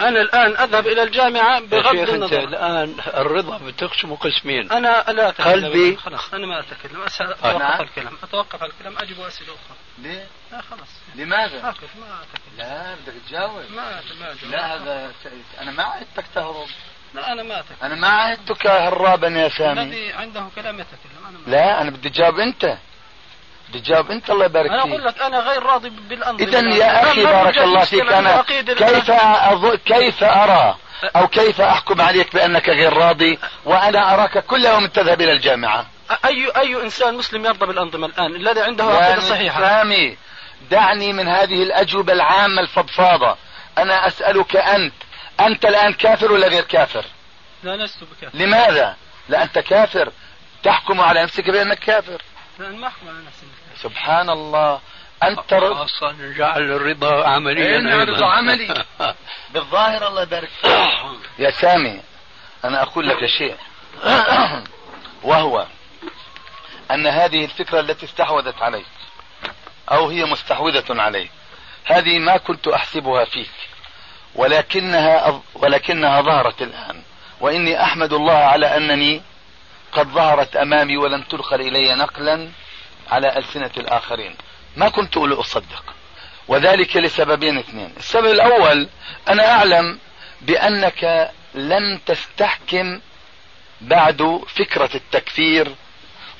أنا 0.00 0.20
الآن 0.20 0.56
أذهب 0.56 0.86
إلى 0.86 1.02
الجامعة 1.02 1.60
بغض 1.60 1.96
النظر 1.96 2.24
أنت 2.24 2.48
الآن 2.48 2.96
الرضا 3.14 3.58
بتقسم 3.58 4.14
قسمين. 4.14 4.72
أنا 4.72 5.04
لا 5.08 5.28
أتكلم. 5.28 5.64
قلبي. 5.64 5.96
خلاص 5.96 6.34
أنا 6.34 6.46
ما 6.46 6.60
أتكلم. 6.60 7.02
أتوقف 7.02 7.44
نعم. 7.44 7.80
الكلام. 7.80 8.12
أتوقف 8.22 8.64
الكلام. 8.64 8.98
أجب 8.98 9.20
أسئلة 9.20 9.48
أخرى. 9.48 9.76
ليه؟ 9.98 10.26
لا 10.52 10.60
خلاص. 10.62 10.88
لماذا؟ 11.14 11.62
ما 11.62 11.70
أتكلم. 11.70 11.88
لا 12.58 12.94
بدك 12.94 13.14
تجاوب. 13.28 13.62
ما 13.76 14.00
ما 14.20 14.34
لا 14.50 14.74
هذا 14.74 15.12
أنا 15.60 15.70
ما 15.70 15.82
عدتك 15.82 16.24
تهرب. 16.34 16.66
لا 17.14 17.32
أنا 17.32 17.42
ما 17.42 17.60
أتكلم. 17.60 17.76
أنا 17.82 17.94
ما 17.94 18.08
عهدتك 18.08 18.66
هرابا 18.66 19.28
يا 19.28 19.48
سامي. 19.48 19.82
الذي 19.82 20.12
عنده 20.12 20.46
كلام 20.54 20.80
يتكلم. 20.80 21.26
أنا 21.28 21.38
ما 21.38 21.50
لا 21.50 21.82
أنا 21.82 21.90
بدي 21.90 22.10
تجاوب 22.10 22.38
أنت. 22.38 22.78
تجاوب 23.72 24.10
انت 24.10 24.30
الله 24.30 24.44
يبارك 24.44 24.70
فيك. 24.70 24.80
أنا 24.80 24.92
أقول 24.92 25.04
لك 25.04 25.22
أنا 25.22 25.38
غير 25.40 25.62
راضي 25.62 25.90
بالأنظمة. 25.90 26.48
اذا 26.48 26.76
يا 26.76 27.02
أخي 27.02 27.24
بارك 27.24 27.58
الله 27.58 27.84
فيك. 27.84 28.12
أنا 28.12 28.42
كيف 28.42 29.10
أظ... 29.10 29.74
كيف 29.74 30.24
أرى 30.24 30.76
أو 31.16 31.28
كيف 31.28 31.60
أحكم 31.60 32.00
عليك 32.00 32.34
بأنك 32.34 32.68
غير 32.68 32.92
راضي؟ 32.92 33.38
وأنا 33.64 34.14
أراك 34.14 34.38
كل 34.46 34.64
يوم 34.64 34.86
تذهب 34.86 35.20
إلى 35.20 35.32
الجامعة. 35.32 35.86
أي 36.24 36.50
أي 36.56 36.82
إنسان 36.82 37.14
مسلم 37.14 37.46
يرضى 37.46 37.66
بالأنظمة 37.66 38.06
الآن؟ 38.06 38.36
الذي 38.36 38.60
عنده 38.60 38.84
عقيدة 38.84 39.20
صحيحة. 39.20 39.60
سامي 39.60 40.16
دعني 40.70 41.12
من 41.12 41.28
هذه 41.28 41.62
الأجوبة 41.62 42.12
العامة 42.12 42.60
الفضفاضة. 42.60 43.36
أنا 43.78 44.06
أسألك 44.06 44.56
أنت 44.56 44.94
أنت 45.40 45.64
الآن 45.64 45.92
كافر 45.92 46.32
ولا 46.32 46.48
غير 46.48 46.62
كافر؟ 46.62 47.04
لا 47.62 47.76
لست 47.76 48.04
بكافر. 48.04 48.38
لماذا؟ 48.38 48.96
لا 49.28 49.42
انت 49.42 49.58
كافر. 49.58 50.12
تحكم 50.62 51.00
على 51.00 51.22
نفسك 51.22 51.50
بأنك 51.50 51.78
كافر. 51.78 52.22
لا 52.58 52.68
ما 52.68 52.86
أحكم 52.86 53.08
على 53.08 53.18
نفسي. 53.26 53.46
سبحان 53.76 54.30
الله. 54.30 54.80
أنت 55.22 55.52
أصلا 55.52 56.34
جعل 56.36 56.62
الرضا 56.62 57.28
عمليا 57.28 57.78
الرضا 57.78 58.26
عملي. 58.26 58.84
بالظاهر 59.54 60.08
الله 60.08 60.22
يبارك 60.22 60.50
يا 61.38 61.50
سامي 61.50 62.00
أنا 62.64 62.82
أقول 62.82 63.08
لك 63.08 63.26
شيء. 63.26 63.56
وهو 65.22 65.66
أن 66.90 67.06
هذه 67.06 67.44
الفكرة 67.44 67.80
التي 67.80 68.06
استحوذت 68.06 68.62
عليك 68.62 68.86
أو 69.92 70.08
هي 70.08 70.24
مستحوذة 70.24 71.02
عليك 71.02 71.30
هذه 71.84 72.18
ما 72.18 72.36
كنت 72.36 72.68
أحسبها 72.68 73.24
فيك 73.24 73.50
ولكنها 74.34 75.42
ولكنها 75.54 76.20
ظهرت 76.20 76.62
الآن. 76.62 77.02
وإني 77.40 77.82
أحمد 77.82 78.12
الله 78.12 78.34
على 78.34 78.76
أنني 78.76 79.22
قد 79.92 80.08
ظهرت 80.08 80.56
أمامي 80.56 80.96
ولم 80.96 81.22
تدخل 81.22 81.60
إلي 81.60 81.94
نقلا 81.94 82.48
على 83.10 83.38
ألسنة 83.38 83.70
الآخرين. 83.76 84.36
ما 84.76 84.88
كنت 84.88 85.16
أصدق. 85.16 85.84
وذلك 86.48 86.96
لسببين 86.96 87.58
اثنين. 87.58 87.92
السبب 87.96 88.26
الأول 88.26 88.88
أنا 89.28 89.50
أعلم 89.50 89.98
بأنك 90.40 91.30
لم 91.54 92.00
تستحكم 92.06 93.00
بعد 93.80 94.40
فكرة 94.48 94.90
التكفير 94.94 95.74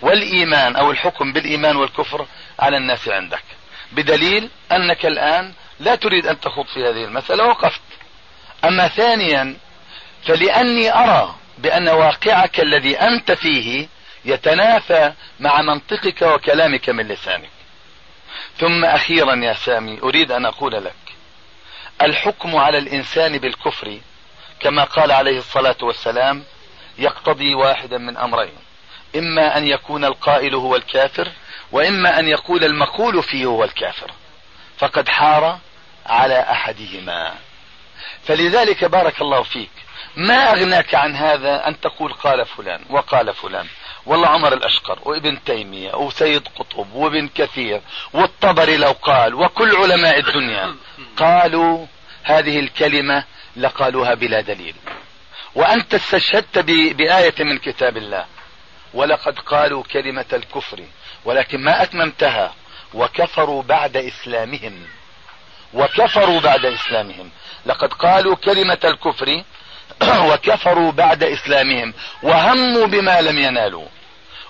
والإيمان 0.02 0.76
أو 0.76 0.90
الحكم 0.90 1.32
بالإيمان 1.32 1.76
والكفر 1.76 2.26
على 2.58 2.76
الناس 2.76 3.08
عندك. 3.08 3.44
بدليل 3.92 4.50
أنك 4.72 5.06
الآن 5.06 5.52
لا 5.80 5.94
تريد 5.94 6.26
أن 6.26 6.40
تخوض 6.40 6.66
في 6.66 6.80
هذه 6.80 7.04
المسألة 7.04 7.44
وقفت. 7.44 7.80
أما 8.64 8.88
ثانيا 8.88 9.56
فلأني 10.26 10.94
أرى 10.94 11.34
بأن 11.58 11.88
واقعك 11.88 12.60
الذي 12.60 13.00
أنت 13.00 13.32
فيه 13.32 13.88
يتنافى 14.24 15.12
مع 15.40 15.62
منطقك 15.62 16.22
وكلامك 16.22 16.88
من 16.88 17.08
لسانك. 17.08 17.50
ثم 18.58 18.84
أخيرا 18.84 19.34
يا 19.34 19.52
سامي 19.52 19.98
أريد 20.02 20.32
أن 20.32 20.46
أقول 20.46 20.84
لك 20.84 20.94
الحكم 22.02 22.56
على 22.56 22.78
الإنسان 22.78 23.38
بالكفر 23.38 23.98
كما 24.60 24.84
قال 24.84 25.12
عليه 25.12 25.38
الصلاة 25.38 25.76
والسلام 25.82 26.44
يقتضي 26.98 27.54
واحدا 27.54 27.98
من 27.98 28.16
أمرين 28.16 28.58
إما 29.16 29.58
أن 29.58 29.66
يكون 29.66 30.04
القائل 30.04 30.54
هو 30.54 30.76
الكافر 30.76 31.28
وإما 31.72 32.18
أن 32.18 32.28
يقول 32.28 32.64
المقول 32.64 33.22
فيه 33.22 33.44
هو 33.44 33.64
الكافر. 33.64 34.10
فقد 34.78 35.08
حار 35.08 35.58
على 36.06 36.40
أحدهما. 36.40 37.34
فلذلك 38.24 38.84
بارك 38.84 39.20
الله 39.20 39.42
فيك 39.42 39.70
ما 40.16 40.52
أغناك 40.52 40.94
عن 40.94 41.16
هذا 41.16 41.68
أن 41.68 41.80
تقول 41.80 42.12
قال 42.12 42.46
فلان 42.46 42.84
وقال 42.90 43.34
فلان؟ 43.34 43.66
والله 44.06 44.28
عمر 44.28 44.52
الأشقر 44.52 44.98
وابن 45.02 45.44
تيمية 45.44 45.94
وسيد 45.94 46.48
قطب 46.56 46.92
وابن 46.92 47.28
كثير 47.28 47.80
والطبري 48.12 48.76
لو 48.76 48.92
قال 48.92 49.34
وكل 49.34 49.76
علماء 49.76 50.18
الدنيا 50.18 50.74
قالوا 51.16 51.86
هذه 52.22 52.58
الكلمة 52.58 53.24
لقالوها 53.56 54.14
بلا 54.14 54.40
دليل. 54.40 54.74
وأنت 55.54 55.94
استشهدت 55.94 56.58
بآية 56.94 57.34
من 57.40 57.58
كتاب 57.58 57.96
الله. 57.96 58.26
ولقد 58.94 59.38
قالوا 59.38 59.82
كلمة 59.82 60.24
الكفر 60.32 60.84
ولكن 61.24 61.60
ما 61.60 61.82
أتممتها. 61.82 62.54
وكفروا 62.94 63.62
بعد 63.62 63.96
إسلامهم. 63.96 64.86
وكفروا 65.74 66.40
بعد 66.40 66.64
إسلامهم. 66.66 67.30
لقد 67.66 67.92
قالوا 67.92 68.36
كلمة 68.36 68.78
الكفر 68.84 69.42
وكفروا 70.30 70.92
بعد 70.92 71.24
إسلامهم 71.24 71.94
وهموا 72.22 72.86
بما 72.86 73.20
لم 73.20 73.38
ينالوا 73.38 73.86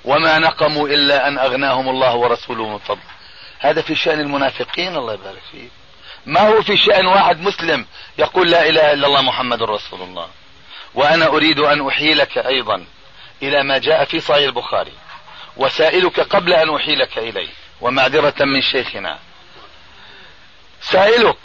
وما 0.04 0.38
نقموا 0.38 0.88
إلا 0.88 1.28
أن 1.28 1.38
أغناهم 1.38 1.88
الله 1.88 2.14
ورسوله 2.14 2.68
من 2.68 2.78
فضل. 2.78 3.00
هذا 3.58 3.82
في 3.82 3.94
شأن 3.94 4.20
المنافقين 4.20 4.96
الله 4.96 5.14
يبارك 5.14 5.42
فيه 5.52 5.68
ما 6.26 6.40
هو 6.40 6.62
في 6.62 6.76
شأن 6.76 7.06
واحد 7.06 7.40
مسلم 7.40 7.86
يقول 8.18 8.50
لا 8.50 8.68
إله 8.68 8.92
إلا 8.92 9.06
الله 9.06 9.22
محمد 9.22 9.62
رسول 9.62 10.02
الله؟ 10.02 10.28
وأنا 10.94 11.26
أريد 11.26 11.58
أن 11.58 11.88
أحيلك 11.88 12.38
أيضا 12.38 12.84
إلى 13.42 13.62
ما 13.62 13.78
جاء 13.78 14.04
في 14.04 14.20
صحيح 14.20 14.44
البخاري. 14.44 14.92
وسائلك 15.56 16.20
قبل 16.20 16.52
أن 16.52 16.74
أحيلك 16.74 17.18
إليه. 17.18 17.48
ومعذرة 17.80 18.44
من 18.44 18.62
شيخنا. 18.72 19.18
سائلك 20.80 21.38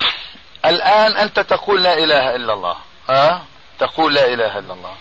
الآن 0.65 1.11
أنت 1.11 1.39
تقول 1.39 1.83
لا 1.83 1.97
إله 1.97 2.35
إلا 2.35 2.53
الله. 2.53 2.77
ها؟ 3.09 3.45
تقول 3.79 4.13
لا 4.13 4.33
إله 4.33 4.59
إلا 4.59 4.73
الله. 4.73 4.95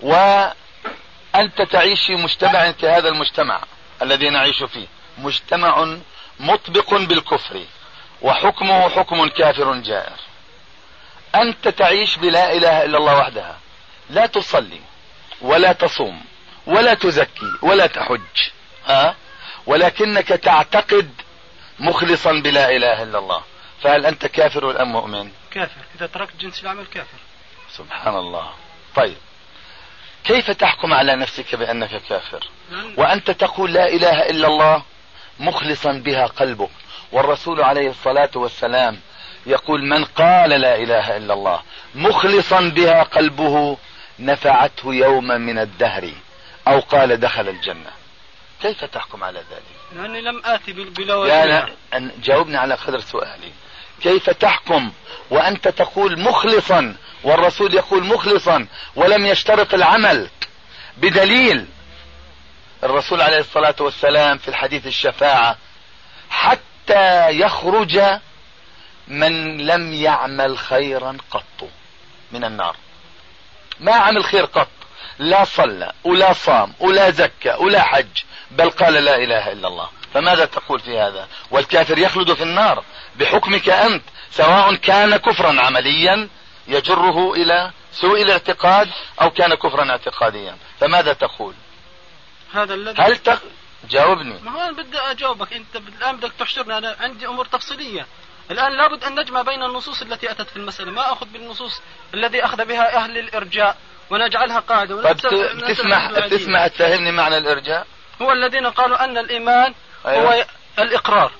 وأنت 0.00 1.62
تعيش 1.62 2.06
في 2.06 2.16
مجتمع 2.16 2.70
كهذا 2.70 3.08
المجتمع 3.08 3.62
الذي 4.02 4.30
نعيش 4.30 4.62
فيه. 4.62 4.86
مجتمع 5.18 5.96
مطبق 6.40 6.94
بالكفر 6.94 7.64
وحكمه 8.22 8.88
حكم 8.88 9.28
كافر 9.28 9.74
جائر. 9.74 10.16
أنت 11.34 11.68
تعيش 11.68 12.16
بلا 12.16 12.52
إله 12.52 12.84
إلا 12.84 12.98
الله 12.98 13.18
وحدها. 13.18 13.58
لا 14.10 14.26
تصلي 14.26 14.80
ولا 15.40 15.72
تصوم 15.72 16.24
ولا 16.66 16.94
تزكي 16.94 17.52
ولا 17.62 17.86
تحج 17.86 18.20
ها؟ 18.86 19.16
ولكنك 19.66 20.28
تعتقد 20.28 21.10
مخلصا 21.78 22.32
بلا 22.32 22.70
إله 22.76 23.02
إلا 23.02 23.18
الله. 23.18 23.42
فهل 23.82 24.06
أنت 24.06 24.26
كافر 24.26 24.82
أم 24.82 24.92
مؤمن؟ 24.92 25.30
كافر. 25.50 25.80
إذا 25.96 26.06
تركت 26.06 26.36
جنس 26.40 26.62
العمل 26.62 26.86
كافر. 26.86 27.18
سبحان 27.78 28.16
الله. 28.16 28.50
طيب. 28.96 29.16
كيف 30.24 30.50
تحكم 30.50 30.92
على 30.92 31.16
نفسك 31.16 31.54
بأنك 31.54 32.02
كافر؟ 32.08 32.48
وأنت 32.96 33.30
تقول 33.30 33.72
لا 33.72 33.88
إله 33.88 34.30
إلا 34.30 34.48
الله 34.48 34.82
مخلصا 35.40 35.92
بها 35.92 36.26
قلبك. 36.26 36.70
والرسول 37.12 37.62
عليه 37.62 37.90
الصلاة 37.90 38.30
والسلام 38.34 39.00
يقول 39.46 39.84
من 39.84 40.04
قال 40.04 40.50
لا 40.50 40.76
إله 40.76 41.16
إلا 41.16 41.34
الله 41.34 41.62
مخلصا 41.94 42.60
بها 42.60 43.02
قلبه 43.02 43.78
نفعته 44.18 44.94
يوما 44.94 45.38
من 45.38 45.58
الدهر 45.58 46.10
أو 46.68 46.80
قال 46.80 47.20
دخل 47.20 47.48
الجنة. 47.48 47.90
كيف 48.62 48.84
تحكم 48.84 49.24
على 49.24 49.38
ذلك؟ 49.38 49.96
لأني 49.96 50.20
لم 50.20 50.42
آتي 50.44 50.72
بلا 50.72 51.26
لا 51.26 51.46
لا 51.46 52.10
جاوبني 52.22 52.56
على 52.56 52.74
قدر 52.74 53.00
سؤالي. 53.00 53.52
كيف 54.02 54.30
تحكم 54.30 54.92
وأنت 55.30 55.68
تقول 55.68 56.20
مخلصا 56.20 56.96
والرسول 57.24 57.74
يقول 57.74 58.04
مخلصا 58.04 58.66
ولم 58.96 59.26
يشترط 59.26 59.74
العمل 59.74 60.28
بدليل. 60.96 61.66
الرسول 62.84 63.22
عليه 63.22 63.38
الصلاة 63.38 63.74
والسلام 63.80 64.38
في 64.38 64.48
الحديث 64.48 64.86
الشفاعة 64.86 65.56
حتى 66.30 67.30
يخرج 67.30 68.00
من 69.08 69.56
لم 69.66 69.92
يعمل 69.92 70.58
خيرا 70.58 71.16
قط 71.30 71.68
من 72.32 72.44
النار. 72.44 72.76
ما 73.80 73.92
عمل 73.92 74.24
خير 74.24 74.44
قط 74.44 74.68
لا 75.18 75.44
صلى 75.44 75.92
ولا 76.04 76.32
صام 76.32 76.72
ولا 76.80 77.10
زكى 77.10 77.54
ولا 77.58 77.82
حج 77.82 78.22
بل 78.50 78.70
قال 78.70 78.94
لا 78.94 79.16
إله 79.16 79.52
إلا 79.52 79.68
الله. 79.68 79.88
فماذا 80.16 80.44
تقول 80.44 80.80
في 80.80 80.98
هذا؟ 80.98 81.28
والكافر 81.50 81.98
يخلد 81.98 82.32
في 82.34 82.42
النار. 82.42 82.84
بحكمك 83.16 83.68
أنت 83.68 84.02
سواء 84.30 84.74
كان 84.74 85.16
كفرا 85.16 85.60
عمليا 85.60 86.28
يجره 86.68 87.32
إلى 87.32 87.70
سوء 87.92 88.22
الاعتقاد 88.22 88.88
أو 89.22 89.30
كان 89.30 89.54
كفرا 89.54 89.90
اعتقاديا. 89.90 90.56
فماذا 90.80 91.12
تقول؟ 91.12 91.54
هذا 92.54 92.74
الذي 92.74 93.02
هل 93.02 93.16
تق... 93.16 93.42
جاوبني. 93.90 94.38
ما 94.42 94.50
هو 94.50 94.60
أنا 94.60 94.72
بدي 94.72 94.98
أجاوبك. 94.98 95.52
أنت 95.52 95.76
الآن 95.76 96.16
بدك 96.16 96.32
تحشرني. 96.38 96.78
أنا 96.78 96.96
عندي 97.00 97.26
أمور 97.26 97.44
تفصيلية. 97.44 98.06
الآن 98.50 98.72
لابد 98.72 99.04
أن 99.04 99.20
نجمع 99.20 99.42
بين 99.42 99.62
النصوص 99.62 100.02
التي 100.02 100.30
أتت 100.30 100.50
في 100.50 100.56
المسألة. 100.56 100.90
ما 100.90 101.12
أخذ 101.12 101.26
بالنصوص 101.26 101.80
الذي 102.14 102.44
أخذ 102.44 102.64
بها 102.64 102.96
أهل 102.96 103.18
الإرجاء 103.18 103.76
ونجعلها 104.10 104.60
قاعدة. 104.60 105.02
طيب 105.02 105.16
تسمح 105.68 106.10
تسمح 106.30 106.66
تفهمني 106.66 107.12
معنى 107.12 107.38
الإرجاء؟ 107.38 107.86
هو 108.22 108.32
الذين 108.32 108.66
قالوا 108.66 109.04
أن 109.04 109.18
الإيمان 109.18 109.74
أيوة. 110.06 110.34
هو 110.34 110.44
الإقرار 110.78 111.32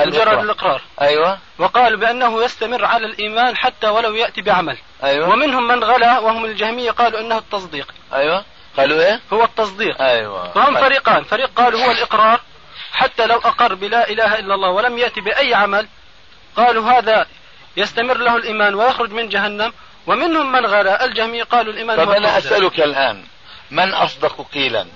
مجرد 0.00 0.38
الإقرار 0.38 0.80
أيوة. 1.00 1.38
وقالوا 1.58 1.98
بأنه 1.98 2.44
يستمر 2.44 2.84
على 2.84 3.06
الإيمان 3.06 3.56
حتى 3.56 3.88
ولو 3.88 4.14
يأتي 4.14 4.42
بعمل. 4.42 4.78
أيوة. 5.04 5.28
ومنهم 5.28 5.68
من 5.68 5.84
غلا 5.84 6.18
وهم 6.18 6.44
الجهمية 6.44 6.90
قالوا 6.90 7.20
أنه 7.20 7.38
التصديق. 7.38 7.94
أيوة. 8.14 8.44
قالوا 8.76 9.02
إيه؟ 9.02 9.20
هو 9.32 9.44
التصديق. 9.44 10.02
أيوة. 10.02 10.52
فهم 10.52 10.74
طيب. 10.74 10.84
فريقان. 10.84 11.24
فريق 11.24 11.50
قالوا 11.56 11.84
هو 11.84 11.90
الإقرار 11.90 12.40
حتى 12.92 13.26
لو 13.26 13.36
أقر 13.36 13.74
بلا 13.74 14.08
إله 14.08 14.38
إلا 14.38 14.54
الله 14.54 14.70
ولم 14.70 14.98
يأتي 14.98 15.20
بأي 15.20 15.54
عمل 15.54 15.88
قالوا 16.56 16.90
هذا 16.90 17.26
يستمر 17.76 18.16
له 18.16 18.36
الإيمان 18.36 18.74
ويخرج 18.74 19.10
من 19.10 19.28
جهنم. 19.28 19.72
ومنهم 20.06 20.52
من 20.52 20.66
غلا 20.66 21.04
الجهمية 21.04 21.42
قالوا 21.42 21.72
الإيمان 21.72 22.04
طب 22.04 22.10
أنا 22.10 22.38
أسألك 22.38 22.80
الآن 22.80 23.24
من 23.70 23.94
أصدق 23.94 24.46
قيلا؟ 24.54 24.86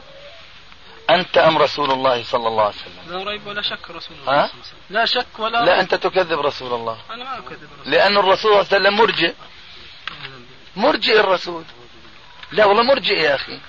أنت 1.15 1.39
أم 1.39 1.59
رسول 1.59 1.91
الله 1.91 2.23
صلى 2.25 2.49
الله 2.49 2.63
عليه 2.63 2.75
وسلم؟ 2.75 3.19
لا 3.19 3.31
ريب 3.31 3.47
ولا 3.47 3.63
شك 3.63 3.91
رسول 3.91 4.17
الله 4.21 4.45
ها؟ 4.45 4.51
لا 4.91 5.05
شك 5.05 5.39
ولا 5.39 5.65
لا 5.65 5.81
أنت 5.81 5.95
تكذب 5.95 6.41
رسول 6.41 6.75
الله. 6.75 6.99
أنا 7.11 7.25
ما 7.25 7.39
أكذب 7.39 7.69
رسول 7.81 7.93
لأن 7.93 8.17
الرسول 8.19 8.39
صلى 8.41 8.49
الله 8.49 8.67
عليه 8.73 8.89
وسلم 8.89 8.97
مرجئ. 8.97 9.35
مرجئ 10.77 11.21
الرسول. 11.21 11.65
لا 12.53 12.65
والله 12.65 12.83
مرجئ 12.83 13.15
يا 13.15 13.35
أخي. 13.35 13.61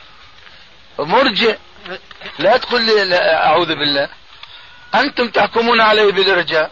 مرجئ. 0.99 1.57
لا 2.39 2.57
تقول 2.57 2.81
لي 2.81 3.05
لا 3.05 3.45
أعوذ 3.47 3.67
بالله. 3.67 4.09
أنتم 4.95 5.29
تحكمون 5.29 5.81
عليه 5.81 6.11
بالإرجاء. 6.11 6.71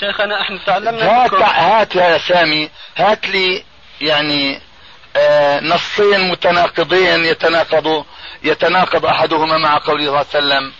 شيخنا 0.00 0.40
إحنا 0.40 0.58
تعلمنا 0.66 1.24
هات 1.24 1.34
هات 1.34 1.94
يا 1.94 2.18
سامي. 2.18 2.70
هات 2.96 3.26
لي 3.26 3.64
يعني 4.00 4.60
آه 5.16 5.60
نصين 5.60 6.30
متناقضين 6.30 7.24
يتناقضوا 7.24 8.04
يتناقض 8.44 9.06
أحدهما 9.06 9.58
مع 9.58 9.78
قوله 9.78 10.04
صلى 10.04 10.08
الله 10.08 10.18
عليه 10.18 10.28
وسلم 10.28 10.72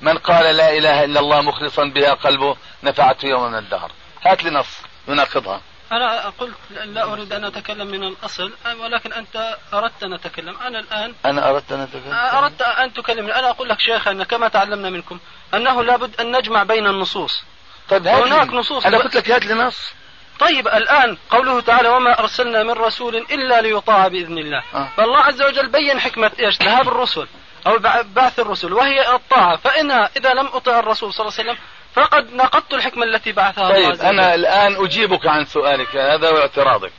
من 0.00 0.18
قال 0.18 0.56
لا 0.56 0.78
إله 0.78 1.04
إلا 1.04 1.20
الله 1.20 1.40
مخلصا 1.40 1.84
بها 1.84 2.14
قلبه 2.14 2.56
نفعته 2.82 3.26
يوم 3.26 3.42
من 3.42 3.58
الدهر. 3.58 3.92
هات 4.26 4.44
لي 4.44 4.50
نص 4.50 4.78
يناقضها. 5.08 5.60
أنا 5.92 6.32
قلت 6.38 6.54
لا 6.70 7.12
أريد 7.12 7.32
أن 7.32 7.44
أتكلم 7.44 7.86
من 7.86 8.04
الأصل 8.04 8.52
ولكن 8.80 9.12
أنت 9.12 9.56
أردت 9.74 10.02
أن 10.02 10.12
أتكلم. 10.12 10.56
أنا 10.58 10.78
الآن 10.78 11.14
أنا 11.24 11.50
أردت 11.50 11.72
أن 11.72 11.80
أتكلم. 11.80 12.12
أردت 12.12 12.62
أن 12.62 12.92
تكلمني. 12.92 13.38
أنا 13.38 13.50
أقول 13.50 13.68
لك 13.68 13.80
شيخ 13.80 14.08
أن 14.08 14.22
كما 14.22 14.48
تعلمنا 14.48 14.90
منكم 14.90 15.18
أنه 15.54 15.82
لابد 15.82 16.20
أن 16.20 16.36
نجمع 16.36 16.62
بين 16.62 16.86
النصوص. 16.86 17.42
طيب 17.88 18.06
هناك 18.06 18.48
نصوص 18.48 18.86
أنا 18.86 18.98
قلت 18.98 19.16
لك 19.16 19.30
هات 19.30 19.46
لي 19.46 19.54
نص. 19.54 19.92
طيب 20.40 20.68
الآن 20.68 21.16
قوله 21.30 21.60
تعالى 21.60 21.88
وما 21.88 22.18
أرسلنا 22.18 22.62
من 22.62 22.70
رسول 22.70 23.16
إلا 23.16 23.60
ليطاع 23.60 24.08
بإذن 24.08 24.38
الله 24.38 24.62
آه. 24.74 24.88
فالله 24.96 25.18
عز 25.18 25.42
وجل 25.42 25.68
بين 25.68 26.00
حكمة 26.00 26.30
إيش 26.40 26.62
ذهاب 26.62 26.88
الرسل 26.88 27.26
أو 27.66 27.78
بعث 28.04 28.40
الرسل 28.40 28.72
وهي 28.72 29.14
الطاعة 29.14 29.56
فإنها 29.56 30.10
إذا 30.16 30.34
لم 30.34 30.46
أطع 30.46 30.78
الرسول 30.78 31.12
صلى 31.12 31.26
الله 31.26 31.38
عليه 31.38 31.50
وسلم 31.50 31.64
فقد 31.94 32.34
نقضت 32.34 32.74
الحكمة 32.74 33.04
التي 33.04 33.32
بعثها 33.32 33.68
طيب 33.68 33.76
الله 33.76 33.88
عز 33.88 33.98
وجل. 34.00 34.06
أنا 34.06 34.34
الآن 34.34 34.84
أجيبك 34.84 35.26
عن 35.26 35.44
سؤالك 35.44 35.96
هذا 35.96 36.30
واعتراضك 36.30 36.92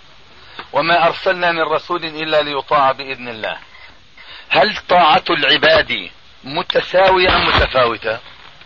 وما 0.74 1.08
أرسلنا 1.08 1.52
من 1.52 1.62
رسول 1.62 2.06
إلا 2.06 2.42
ليطاع 2.42 2.92
بإذن 2.92 3.28
الله 3.28 3.58
هل 4.50 4.78
طاعة 4.90 5.24
العباد 5.30 6.10
متساوية 6.44 7.36
أم 7.36 7.46
متفاوتة؟ 7.46 8.20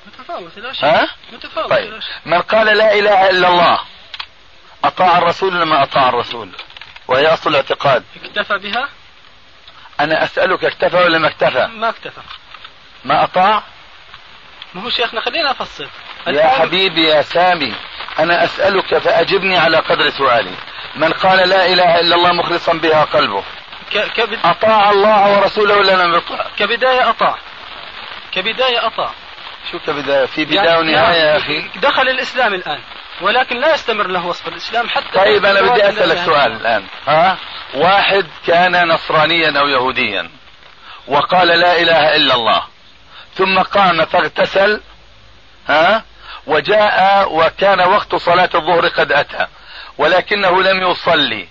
متفاوتة 0.07 0.61
لا 0.61 0.73
شك 0.73 0.83
ها؟ 0.83 1.07
متفاوتة 1.33 1.75
طيب 1.75 1.91
لا 1.93 1.99
شك. 1.99 2.07
من 2.25 2.41
قال 2.41 2.77
لا 2.77 2.93
إله 2.93 3.29
إلا 3.29 3.47
الله 3.47 3.79
أطاع 4.83 5.17
الرسول 5.17 5.55
ولا 5.55 5.65
ما 5.65 5.83
أطاع 5.83 6.09
الرسول؟ 6.09 6.49
وهي 7.07 7.33
أصل 7.33 7.49
الاعتقاد 7.49 8.03
اكتفى 8.23 8.57
بها؟ 8.57 8.89
أنا 9.99 10.23
أسألك 10.23 10.65
اكتفى 10.65 10.95
ولا 10.97 11.17
ما 11.17 11.27
اكتفى؟ 11.27 11.67
ما 11.67 11.89
اكتفى 11.89 12.21
ما 13.05 13.23
أطاع؟ 13.23 13.63
ما 14.73 14.83
هو 14.83 14.89
شيخنا 14.89 15.21
خلينا 15.21 15.51
أفصل 15.51 15.87
يا 16.27 16.47
حبيبي 16.47 17.03
يا 17.03 17.21
سامي 17.21 17.73
أنا 18.19 18.43
أسألك 18.43 18.97
فأجبني 18.97 19.57
على 19.57 19.77
قدر 19.77 20.09
سؤالي 20.09 20.55
من 20.95 21.13
قال 21.13 21.49
لا 21.49 21.65
إله 21.65 21.99
إلا 21.99 22.15
الله 22.15 22.31
مخلصا 22.33 22.73
بها 22.73 23.03
قلبه. 23.03 23.43
كبد... 23.91 24.39
أطاع 24.43 24.91
الله 24.91 25.37
ورسوله 25.37 25.77
ولا 25.77 25.91
لم 26.03 26.13
يطع 26.13 26.45
كبداية 26.57 27.09
أطاع 27.09 27.37
كبداية 28.31 28.87
أطاع 28.87 29.11
شو 29.71 29.79
كبداية 29.79 30.25
في 30.25 30.45
بداية 30.45 30.61
يعني 30.61 30.79
ونهاية 30.79 31.21
يا 31.21 31.37
أخي 31.37 31.61
دخل 31.75 32.09
الإسلام 32.09 32.53
الآن 32.53 32.79
ولكن 33.23 33.59
لا 33.59 33.73
يستمر 33.73 34.07
له 34.07 34.25
وصف 34.25 34.47
الإسلام 34.47 34.89
حتى 34.89 35.19
طيب 35.19 35.45
أنا 35.45 35.61
بدي 35.61 35.89
أسألك 35.89 36.17
سؤال 36.25 36.51
الآن. 36.51 36.83
ها؟ 37.07 37.37
واحد 37.75 38.25
كان 38.47 38.87
نصرانيا 38.87 39.59
أو 39.59 39.67
يهوديا 39.67 40.29
وقال 41.07 41.47
لا 41.47 41.81
إله 41.81 42.15
إلا 42.15 42.35
الله 42.35 42.63
ثم 43.35 43.59
قام 43.59 44.05
فاغتسل 44.05 44.81
ها؟ 45.67 46.03
وجاء 46.47 47.27
وكان 47.31 47.79
وقت 47.81 48.15
صلاة 48.15 48.49
الظهر 48.55 48.87
قد 48.87 49.11
أتى 49.11 49.47
ولكنه 49.97 50.61
لم 50.63 50.91
يصلي 50.91 51.47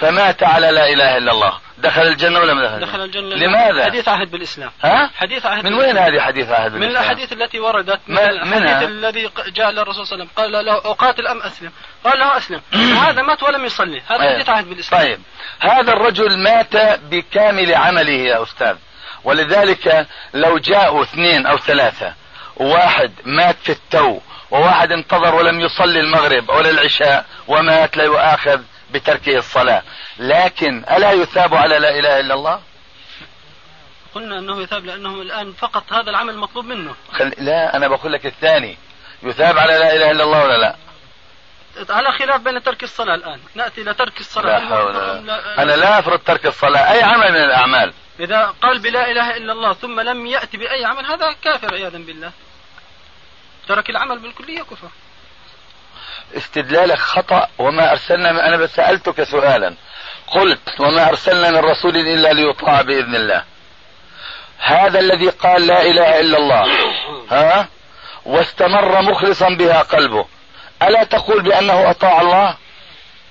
فمات 0.00 0.42
على 0.42 0.70
لا 0.70 0.88
إله 0.88 1.16
إلا 1.16 1.32
الله. 1.32 1.58
دخل 1.82 2.02
الجنة 2.02 2.40
ولا 2.40 2.54
ما 2.54 2.66
دخل؟ 2.66 2.80
دخل 2.80 3.00
الجنة 3.04 3.34
لماذا؟ 3.34 3.84
حديث 3.84 4.08
عهد 4.08 4.30
بالإسلام 4.30 4.70
ها؟ 4.84 5.10
حديث 5.16 5.46
عهد 5.46 5.64
من 5.64 5.74
وين 5.74 5.98
هذه 5.98 6.20
حديث 6.20 6.48
عهد 6.50 6.72
بالإسلام؟ 6.72 6.80
من 6.80 6.90
الأحاديث 6.90 7.32
التي 7.32 7.60
وردت 7.60 8.00
من 8.08 8.18
الحديث 8.18 8.88
الذي 8.88 9.30
جاء 9.54 9.70
للرسول 9.70 10.06
صلى 10.06 10.14
الله 10.14 10.28
عليه 10.38 10.52
وسلم 10.52 10.56
قال 10.56 10.66
له 10.66 10.76
أقاتل 10.90 11.26
أم 11.26 11.42
أسلم؟ 11.42 11.72
قال 12.04 12.18
له 12.18 12.36
أسلم 12.36 12.60
هذا 13.06 13.22
مات 13.22 13.42
ولم 13.42 13.64
يصلي 13.64 14.02
هذا 14.06 14.18
طيب. 14.18 14.34
حديث 14.34 14.48
عهد 14.48 14.68
بالإسلام 14.68 15.02
طيب 15.02 15.20
هذا 15.60 15.92
الرجل 15.92 16.38
مات 16.38 17.00
بكامل 17.10 17.74
عمله 17.74 18.12
يا 18.12 18.42
أستاذ 18.42 18.76
ولذلك 19.24 20.06
لو 20.34 20.58
جاءوا 20.58 21.02
اثنين 21.02 21.46
أو 21.46 21.58
ثلاثة 21.58 22.14
وواحد 22.56 23.12
مات 23.24 23.56
في 23.62 23.72
التو 23.72 24.20
وواحد 24.50 24.92
انتظر 24.92 25.34
ولم 25.34 25.60
يصلي 25.60 26.00
المغرب 26.00 26.48
ولا 26.50 26.70
العشاء 26.70 27.26
ومات 27.48 27.96
لا 27.96 28.04
يؤاخذ 28.04 28.60
بتركه 28.92 29.38
الصلاة. 29.38 29.82
لكن 30.18 30.84
ألا 30.90 31.12
يثاب 31.12 31.54
على 31.54 31.78
لا 31.78 31.98
إله 31.98 32.20
إلا 32.20 32.34
الله؟ 32.34 32.60
قلنا 34.14 34.38
أنه 34.38 34.62
يثاب 34.62 34.84
لأنه 34.84 35.22
الآن 35.22 35.52
فقط 35.52 35.92
هذا 35.92 36.10
العمل 36.10 36.36
مطلوب 36.36 36.64
منه. 36.64 36.94
خل... 37.12 37.32
لا 37.38 37.76
أنا 37.76 37.88
بقول 37.88 38.12
لك 38.12 38.26
الثاني. 38.26 38.78
يثاب 39.22 39.58
على 39.58 39.72
لا 39.72 39.96
إله 39.96 40.10
إلا 40.10 40.24
الله 40.24 40.44
ولا 40.44 40.58
لا؟ 40.58 40.76
على 41.90 42.12
خلاف 42.12 42.40
بين 42.40 42.62
ترك 42.62 42.82
الصلاة 42.82 43.14
الآن. 43.14 43.40
نأتي 43.54 43.80
إلى 43.80 43.94
ترك 43.94 44.20
الصلاة. 44.20 44.58
لا 44.58 44.68
حول 44.68 44.96
أنا 45.58 45.72
لا 45.72 45.98
أفرض 45.98 46.18
ترك 46.18 46.46
الصلاة. 46.46 46.92
أي 46.92 47.02
عمل 47.02 47.32
من 47.32 47.44
الأعمال؟ 47.44 47.92
إذا 48.20 48.54
قال 48.62 48.78
بلا 48.78 49.10
إله 49.10 49.36
إلا 49.36 49.52
الله 49.52 49.72
ثم 49.72 50.00
لم 50.00 50.26
يأتي 50.26 50.56
بأي 50.56 50.84
عمل 50.84 51.06
هذا 51.06 51.32
كافر 51.32 51.74
عياذا 51.74 51.98
بالله. 51.98 52.32
ترك 53.68 53.90
العمل 53.90 54.18
بالكلية 54.18 54.62
كفر. 54.62 54.88
استدلالك 56.36 56.98
خطأ 56.98 57.48
وما 57.58 57.90
أرسلنا 57.92 58.48
أنا 58.48 58.56
بس 58.56 58.74
سألتك 58.74 59.22
سؤالا. 59.22 59.74
قلت 60.26 60.80
وما 60.80 61.08
أرسلنا 61.08 61.50
من 61.50 61.56
رسول 61.56 61.96
إلا 61.96 62.32
ليطاع 62.32 62.82
بإذن 62.82 63.14
الله. 63.14 63.44
هذا 64.58 64.98
الذي 64.98 65.28
قال 65.28 65.66
لا 65.66 65.82
إله 65.82 66.20
إلا 66.20 66.38
الله. 66.38 66.66
ها؟ 67.30 67.68
واستمر 68.24 69.02
مخلصا 69.02 69.48
بها 69.48 69.82
قلبه. 69.82 70.26
ألا 70.82 71.04
تقول 71.04 71.42
بأنه 71.42 71.90
أطاع 71.90 72.20
الله؟ 72.20 72.56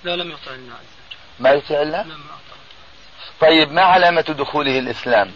لا 0.03 0.15
لم 0.15 0.31
يطع 0.31 0.51
الله 0.51 0.73
عز 0.73 0.79
وجل. 0.79 1.17
ما 1.39 1.49
يطيع 1.49 1.81
الله؟ 1.81 2.01
لم 2.01 2.11
أطاع 2.11 2.51
طيب 3.41 3.71
ما 3.71 3.81
علامة 3.81 4.21
دخوله 4.21 4.79
الإسلام؟ 4.79 5.31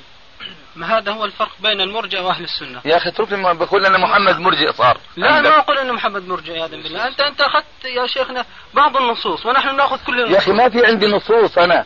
ما 0.75 0.97
هذا 0.97 1.11
هو 1.11 1.25
الفرق 1.25 1.51
بين 1.59 1.81
المرجع 1.81 2.21
وأهل 2.21 2.43
السنة؟ 2.43 2.81
يا 2.85 2.97
أخي 2.97 3.09
اتركني 3.09 3.53
بقول 3.53 3.85
أنا 3.85 3.97
محمد 3.97 4.39
مرجئ 4.39 4.73
صار. 4.73 4.97
لا 5.17 5.31
عندك. 5.31 5.49
ما 5.49 5.59
أقول 5.59 5.77
إن 5.77 5.93
محمد 5.93 6.27
مرجع 6.27 6.53
يا 6.53 6.67
بالله. 6.67 7.07
انت 7.07 7.21
أنت 7.21 7.41
أخذت 7.41 7.85
يا 7.85 8.07
شيخنا 8.07 8.45
بعض 8.73 8.97
النصوص 8.97 9.45
ونحن 9.45 9.75
نأخذ 9.75 9.97
كل 10.07 10.19
النصوص 10.19 10.33
يا 10.33 10.37
أخي 10.37 10.51
ما 10.51 10.69
في 10.69 10.85
عندي 10.85 11.07
نصوص 11.07 11.57
أنا. 11.57 11.85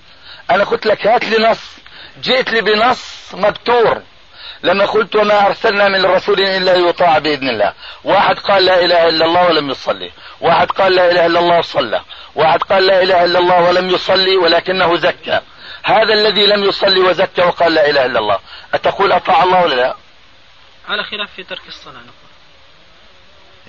أنا 0.52 0.63
قلت 0.63 0.86
لك 0.86 1.08
هات 1.08 1.25
لي 1.25 1.49
نص 1.49 1.78
جئت 2.21 2.52
لي 2.52 2.62
بنص 2.62 3.36
مبتور. 3.36 4.02
لما 4.63 4.86
قلت 4.86 5.15
وما 5.15 5.45
أرسلنا 5.45 5.88
من 5.88 6.06
رسول 6.06 6.41
إلا 6.41 6.76
يطاع 6.76 7.17
بإذن 7.17 7.50
الله. 7.50 7.74
واحد 8.04 8.39
قال 8.39 8.65
لا 8.65 8.86
إله 8.86 9.10
إلا 9.10 9.26
الله 9.26 9.48
ولم 9.48 9.69
يصلي. 9.69 10.12
واحد 10.41 10.72
قال 10.72 10.95
لا 10.95 11.12
إله 11.12 11.26
إلا 11.26 11.39
الله 11.39 11.58
وصلى 11.60 12.02
واحد 12.36 12.63
قال 12.63 12.88
لا 12.88 13.02
إله 13.02 13.24
إلا 13.24 13.39
الله 13.39 13.62
ولم 13.62 13.89
يصلي 13.89 14.38
ولكنه 14.38 14.98
زكى. 14.98 15.41
هذا 15.84 16.13
الذي 16.13 16.45
لم 16.45 16.63
يصلي 16.63 17.00
وزكى 17.00 17.41
وقال 17.41 17.74
لا 17.74 17.89
إله 17.89 18.06
إلا 18.06 18.19
الله. 18.19 18.39
أتقول 18.74 19.12
أطاع 19.12 19.43
الله 19.43 19.63
ولا 19.63 19.76
لا؟ 19.76 19.95
على 20.89 21.04
خلاف 21.04 21.30
في 21.36 21.43
ترك 21.43 21.67
الصلاة 21.67 21.93
نقول. 21.93 22.29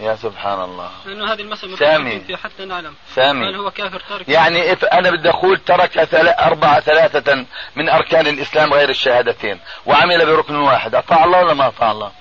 يا 0.00 0.16
سبحان 0.16 0.62
الله 0.62 0.90
لأنه 1.06 1.32
هذه 1.32 1.40
المسألة 1.40 1.76
سامي. 1.76 2.20
فيها 2.20 2.36
حتى 2.36 2.64
نعلم. 2.64 2.94
سامي. 3.14 3.48
هل 3.48 3.56
هو 3.56 3.70
كافر 3.70 4.00
تارك 4.08 4.28
يعني 4.28 4.72
إف 4.72 4.84
أنا 4.84 5.10
بدي 5.10 5.30
أقول 5.30 5.58
ترك 5.58 6.04
ثل... 6.04 6.28
أربعة 6.28 6.80
ثلاثة 6.80 7.46
من 7.76 7.88
أركان 7.88 8.26
الإسلام 8.26 8.72
غير 8.72 8.88
الشهادتين 8.88 9.60
وعمل 9.86 10.26
بركن 10.26 10.54
واحد. 10.54 10.94
أطاع 10.94 11.24
الله 11.24 11.38
ولا 11.38 11.54
ما 11.54 11.66
أطاع 11.66 11.90
الله؟ 11.90 12.12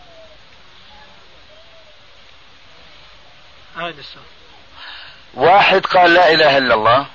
هذا 3.78 4.00
السؤال. 4.00 4.26
واحد 5.34 5.86
قال 5.86 6.14
لا 6.14 6.32
إله 6.32 6.58
إلا 6.58 6.74
الله. 6.74 7.06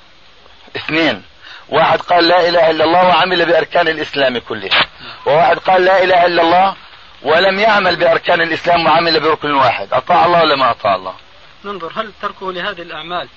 اثنين. 0.76 1.22
واحد 1.68 2.00
قال 2.00 2.28
لا 2.28 2.48
إله 2.48 2.70
إلا 2.70 2.84
الله 2.84 3.08
وعمل 3.08 3.46
بأركان 3.46 3.88
الإسلام 3.88 4.38
كلها. 4.38 4.86
وواحد 5.26 5.58
قال 5.58 5.84
لا 5.84 6.02
إله 6.02 6.26
إلا 6.26 6.42
الله 6.42 6.76
ولم 7.24 7.58
يعمل 7.58 7.96
بأركان 7.96 8.40
الإسلام 8.40 8.86
وعمل 8.86 9.20
بركن 9.20 9.54
واحد. 9.54 9.92
أطاع 9.92 10.26
الله 10.26 10.42
ولا 10.42 10.56
ما 10.56 10.70
أطاع 10.70 10.94
الله؟ 10.94 11.14
ننظر 11.64 11.92
هل 11.96 12.12
تركه 12.22 12.52
لهذه 12.52 12.82
الأعمال؟ 12.82 13.28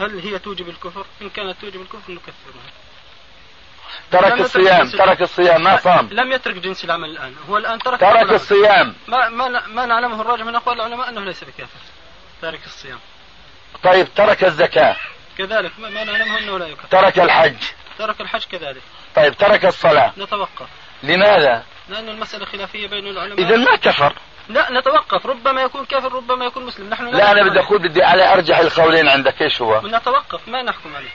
هل 0.00 0.18
هي 0.18 0.38
توجب 0.38 0.68
الكفر؟ 0.68 1.06
إن 1.22 1.30
كانت 1.30 1.60
توجب 1.60 1.80
الكفر 1.80 2.12
نكفرها. 2.12 2.72
ترك 4.10 4.40
الصيام 4.40 4.88
ترك 4.88 5.22
الصيام 5.22 5.62
ما 5.62 5.76
صام. 5.76 6.08
لم 6.12 6.32
يترك 6.32 6.54
جنس 6.54 6.84
العمل 6.84 7.10
الآن. 7.10 7.34
هو 7.48 7.56
الآن 7.56 7.78
ترك 7.78 8.00
ترك. 8.00 8.32
الصيام. 8.32 8.94
ما 9.08 9.28
ما 9.28 9.66
ما 9.66 9.86
نعلمه 9.86 10.20
الراجح 10.20 10.44
من 10.44 10.54
أقوال 10.54 10.80
العلماء 10.80 11.08
أنه 11.08 11.24
ليس 11.24 11.44
بكافر. 11.44 11.80
تارك 12.42 12.66
الصيام. 12.66 12.98
طيب 13.82 14.14
ترك 14.14 14.44
الزكاة. 14.44 14.96
كذلك 15.38 15.72
ما, 15.78 15.90
ما 15.90 16.04
نعلمه 16.04 16.38
أنه 16.38 16.58
لا 16.58 16.66
يكفر. 16.66 16.88
ترك 16.88 17.18
الحج. 17.18 17.56
ترك 17.98 18.20
الحج 18.20 18.44
كذلك. 18.44 18.82
طيب 19.14 19.36
ترك 19.36 19.64
الصلاة. 19.64 20.12
نتوقف. 20.18 20.68
لماذا؟ 21.02 21.64
لأن 21.88 22.08
المسألة 22.08 22.44
خلافية 22.44 22.88
بين 22.88 23.06
العلماء. 23.06 23.38
إذا 23.38 23.56
ما 23.56 23.76
كفر. 23.76 24.14
لا 24.48 24.66
نتوقف. 24.70 25.26
ربما 25.26 25.62
يكون 25.62 25.84
كافر 25.84 26.12
ربما 26.12 26.44
يكون 26.44 26.66
مسلم. 26.66 26.90
نحن 26.90 27.06
لا 27.06 27.32
أنا 27.32 27.50
بدي 27.50 27.60
أقول 27.60 27.88
بدي 27.88 28.02
على 28.02 28.32
أرجح 28.32 28.58
القولين 28.58 29.08
عندك. 29.08 29.42
إيش 29.42 29.62
هو؟ 29.62 29.80
نتوقف. 29.84 30.48
ما 30.48 30.62
نحكم 30.62 30.96
عليه. 30.96 31.10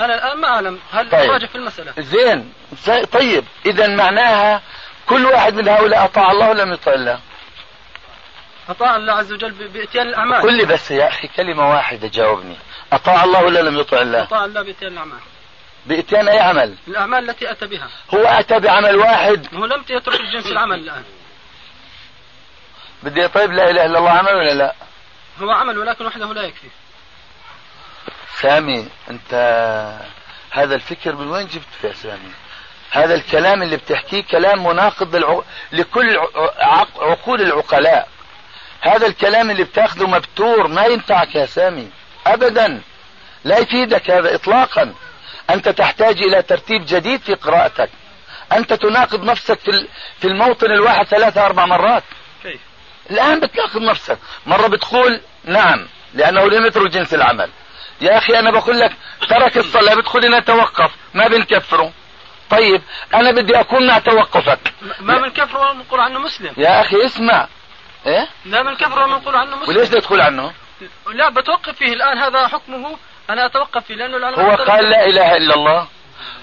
أنا 0.00 0.14
الآن 0.14 0.40
ما 0.40 0.48
أعلم. 0.48 0.78
هل 0.92 1.10
طيب. 1.10 1.30
راجع 1.30 1.46
في 1.46 1.54
المسألة؟ 1.54 1.92
زين. 1.98 2.52
زي- 2.84 3.04
طيب. 3.04 3.44
إذا 3.66 3.86
معناها 3.86 4.62
كل 5.06 5.24
واحد 5.26 5.54
من 5.54 5.68
هؤلاء 5.68 6.04
أطاع 6.04 6.30
الله 6.30 6.50
ولم 6.50 6.72
يطع 6.72 6.92
الله؟ 6.92 7.20
أطاع 8.68 8.96
الله 8.96 9.12
عز 9.12 9.32
وجل 9.32 9.50
بإتيان 9.50 10.08
الأعمال. 10.08 10.42
قل 10.42 10.56
لي 10.56 10.64
بس 10.64 10.90
يا 10.90 11.08
أخي 11.08 11.28
كلمة 11.28 11.70
واحدة 11.70 12.08
جاوبني. 12.08 12.56
أطاع 12.92 13.24
الله 13.24 13.42
ولا 13.44 13.58
لم 13.60 13.78
يطع 13.78 14.02
الله؟ 14.02 14.22
أطاع 14.22 14.44
الله 14.44 14.62
بإتيان 14.62 14.92
الأعمال. 14.92 15.18
بإتيان 15.86 16.28
أي 16.28 16.38
عمل. 16.38 16.74
الأعمال 16.88 17.30
التي 17.30 17.50
أتى 17.50 17.66
بها. 17.66 17.88
هو 18.14 18.24
أتى 18.24 18.58
بعمل 18.58 18.96
واحد. 18.96 19.54
هو 19.54 19.64
لم 19.64 19.84
يترك 19.90 20.20
الجنس 20.20 20.46
العمل 20.46 20.78
الآن. 20.78 21.04
بدي 23.02 23.28
طيب 23.28 23.52
لا 23.52 23.70
إله 23.70 23.84
إلا 23.84 23.98
الله 23.98 24.10
عمل 24.10 24.34
ولا 24.34 24.54
لا؟ 24.54 24.74
هو 25.40 25.50
عمل 25.50 25.78
ولكن 25.78 26.06
وحده 26.06 26.32
لا 26.32 26.42
يكفي. 26.42 26.68
سامي 28.40 28.88
أنت 29.10 29.34
هذا 30.50 30.74
الفكر 30.74 31.14
من 31.14 31.28
وين 31.28 31.46
جبته 31.46 31.88
يا 31.88 31.92
سامي؟ 31.92 32.30
هذا 32.90 33.14
الكلام 33.14 33.62
اللي 33.62 33.76
بتحكيه 33.76 34.22
كلام 34.22 34.66
مناقض 34.66 35.16
للع... 35.16 35.42
لكل. 35.72 36.18
عقول 36.98 37.40
العقلاء. 37.40 38.08
هذا 38.80 39.06
الكلام 39.06 39.50
اللي 39.50 39.64
بتاخذه 39.64 40.06
مبتور 40.06 40.68
ما 40.68 40.84
ينفعك 40.84 41.34
يا 41.34 41.46
سامي 41.46 41.90
ابدا. 42.26 42.82
لا 43.44 43.58
يفيدك 43.58 44.10
هذا 44.10 44.34
اطلاقا. 44.34 44.94
أنت 45.50 45.68
تحتاج 45.68 46.22
إلى 46.22 46.42
ترتيب 46.42 46.86
جديد 46.86 47.20
في 47.20 47.34
قراءتك. 47.34 47.90
أنت 48.52 48.72
تناقض 48.72 49.24
نفسك 49.24 49.58
في 49.58 49.88
في 50.20 50.26
الموطن 50.26 50.66
الواحد 50.66 51.06
ثلاثة 51.06 51.46
أربع 51.46 51.66
مرات. 51.66 52.04
كيف؟ 52.42 52.60
الآن 53.10 53.40
بتناقض 53.40 53.82
نفسك. 53.82 54.18
مرة 54.46 54.66
بتقول 54.66 55.20
نعم 55.44 55.86
لأنه 56.14 56.50
لم 56.50 56.66
يترك 56.66 56.90
جنس 56.90 57.14
العمل. 57.14 57.50
يا 58.00 58.18
أخي 58.18 58.38
أنا 58.38 58.50
بقول 58.50 58.80
لك 58.80 58.92
ترك 59.28 59.56
الصلاة 59.56 59.94
بتقول 59.94 60.38
نتوقف 60.38 60.90
ما 61.14 61.28
بنكفره. 61.28 61.92
طيب 62.50 62.82
أنا 63.14 63.30
بدي 63.30 63.60
أكون 63.60 63.86
مع 63.86 63.98
توقفك 63.98 64.58
ما 65.00 65.18
من 65.18 65.30
كفر 65.30 65.58
ولا 65.58 65.72
نقول 65.72 66.00
عنه 66.00 66.18
مسلم؟ 66.18 66.54
يا 66.56 66.80
أخي 66.80 67.06
اسمع. 67.06 67.48
إيه؟ 68.06 68.28
لا 68.44 68.62
من 68.62 68.76
كفر 68.76 68.98
ولا 68.98 69.16
نقول 69.16 69.36
عنه 69.36 69.56
مسلم؟ 69.56 69.68
وليش 69.68 69.88
بدك 69.88 70.02
تقول 70.02 70.20
عنه؟ 70.20 70.52
لا 71.14 71.28
بتوقف 71.28 71.76
فيه 71.78 71.92
الآن. 71.92 72.18
هذا 72.18 72.48
حكمه 72.48 72.96
أنا 73.30 73.46
أتوقف 73.46 73.84
فيه 73.84 73.94
لأنه 73.94 74.16
العلماء 74.16 74.44
هو. 74.44 74.64
قال 74.64 74.90
لا 74.90 75.06
إله 75.06 75.36
إلا 75.36 75.54
الله 75.54 75.88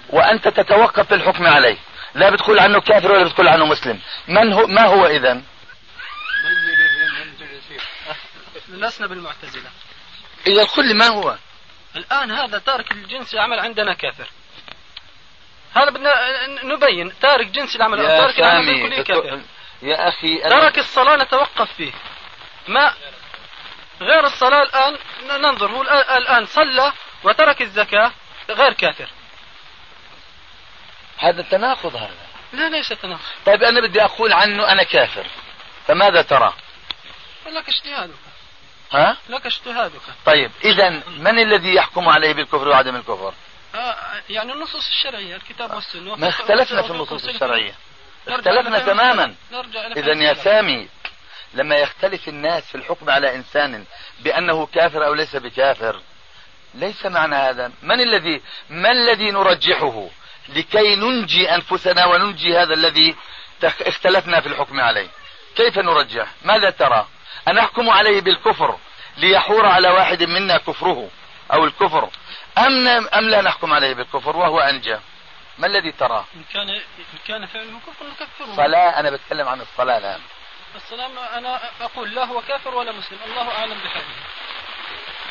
وأنت 0.10 0.48
تتوقف 0.48 1.08
في 1.08 1.16
الحكم 1.16 1.48
عليه. 1.48 1.78
لا 2.16 2.30
بتقول 2.30 2.60
عنه 2.60 2.82
كافر 2.82 3.12
ولا 3.12 3.24
بتقول 3.24 3.48
عنه 3.48 3.66
مسلم. 3.66 4.00
من 4.28 4.54
هو 4.54 4.68
ما 4.68 4.86
هو 4.86 5.06
إذا؟ 5.06 5.42
لسنا 8.70 9.08
بالمعتزلة. 9.08 9.70
إذا 10.48 10.64
قل 10.64 10.88
لي 10.88 10.94
ما 10.94 11.08
هو؟ 11.08 11.36
الآن 11.96 12.32
هذا 12.32 12.58
تارك 12.58 12.92
الجنس 12.92 13.34
العمل 13.34 13.60
عندنا 13.60 13.94
كافر. 13.94 14.28
هذا 15.76 15.90
بدنا 15.90 16.14
نبين 16.64 17.20
تارك 17.22 17.48
جنس 17.48 17.76
العمل 17.76 18.00
يا 18.00 18.08
تارك 18.22 18.40
العمل 18.40 18.66
بالكلية 18.66 19.02
كافر؟ 19.04 19.42
يا 19.82 20.10
أخي 20.10 20.42
أنا- 20.44 20.50
ترك 20.50 20.78
الصلاة 20.78 21.16
نتوقف 21.16 21.74
فيه. 21.74 21.92
ما 22.68 22.94
غير 24.02 24.26
الصلاة 24.26 24.64
الآن 24.64 24.98
ننظر. 25.42 25.72
هو 25.72 25.84
الآن- 25.84 26.48
صلى 26.48 26.94
وترك 27.24 27.62
الزكاة 27.62 28.12
غير 28.50 28.74
كافر. 28.74 29.10
هذا 31.18 31.42
تناقض 31.42 31.96
هذا. 31.96 32.16
لا 32.54 32.70
ليس 32.70 32.90
تناقض. 32.90 33.22
طيب 33.46 33.64
أنا 33.64 33.82
بدي 33.82 34.04
أقول 34.04 34.34
عنه 34.34 34.72
أنا 34.72 34.84
كافر. 34.84 35.28
فماذا 35.88 36.22
ترى؟ 36.22 36.54
لك 37.46 37.70
اجتهادك. 37.70 38.14
ها؟ 38.92 39.18
لك 39.30 39.46
اجتهادك. 39.46 40.02
طيب 40.26 40.52
إذا 40.64 40.90
من 41.08 41.40
الذي 41.40 41.76
يحكم 41.76 42.10
عليه 42.10 42.34
بالكفر 42.34 42.68
وعدم 42.68 42.96
الكفر؟ 42.96 43.34
آه 43.76 43.96
يعني 44.30 44.54
النصوص 44.54 44.88
الشرعية 44.88 45.36
الكتاب 45.36 45.74
والسنة. 45.74 46.16
ما 46.16 46.30
اختلفنا 46.30 46.82
في 46.82 46.92
النصوص 46.92 47.26
الشرعية. 47.26 47.76
اختلفنا 48.28 48.80
تماما. 48.80 49.36
إذا 49.98 50.14
يا. 50.14 50.34
سامي 50.34 50.90
لما 51.54 51.76
يختلف 51.76 52.28
الناس 52.28 52.64
في 52.64 52.76
الحكم 52.76 53.10
على 53.10 53.36
إنسان 53.36 53.86
بأنه 54.20 54.66
كافر 54.66 55.06
أو 55.06 55.14
ليس 55.14 55.36
بكافر 55.36 56.02
ليس 56.74 57.06
معنى 57.06 57.36
هذا. 57.36 57.72
من 57.82 58.02
الذي 58.02 58.42
ما 58.70 58.92
الذي 58.92 59.32
نرجحه 59.32 60.08
لكي 60.50 60.96
ننجي 60.96 61.56
أنفسنا 61.56 62.06
وننجي 62.06 62.58
هذا 62.58 62.74
الذي 62.74 63.16
اختلفنا 63.64 64.42
في 64.42 64.48
الحكم 64.48 64.80
عليه؟ 64.80 65.08
كيف 65.56 65.80
نرجح؟ 65.80 66.28
ماذا 66.46 66.70
ترى؟ 66.70 67.08
أن 67.48 67.56
نحكم 67.56 67.90
عليه 67.90 68.22
بالكفر 68.22 68.78
ليحور 69.18 69.66
على 69.66 69.90
واحد 69.90 70.24
منا 70.24 70.58
كفره 70.58 71.10
أو 71.54 71.66
الكفر؟ 71.66 72.10
أم, 72.58 72.88
أم 72.88 73.30
لا 73.30 73.42
نحكم 73.42 73.74
عليه 73.74 73.94
بالكفر 73.94 74.38
وهو 74.38 74.60
أنجى؟ 74.60 74.98
ما 75.58 75.68
الذي 75.68 75.92
تراه 75.92 76.26
إن 76.36 76.44
كان 76.54 76.70
إن 76.70 76.82
كان 77.28 77.46
فعله 77.46 77.80
كفر 77.88 78.06
نكفره. 78.06 78.56
صلاة 78.56 79.00
أنا 79.00 79.10
بتكلم 79.10 79.48
عن 79.48 79.62
الصلاة 79.62 79.98
الآن. 79.98 80.20
السلام 80.76 81.12
أنا 81.38 81.60
أقول 81.82 82.16
لا 82.16 82.26
هو 82.26 82.42
كافر 82.42 82.76
ولا 82.76 82.92
مسلم 82.92 83.18
الله 83.26 83.58
أعلم 83.58 83.78
بحاله. 83.86 84.06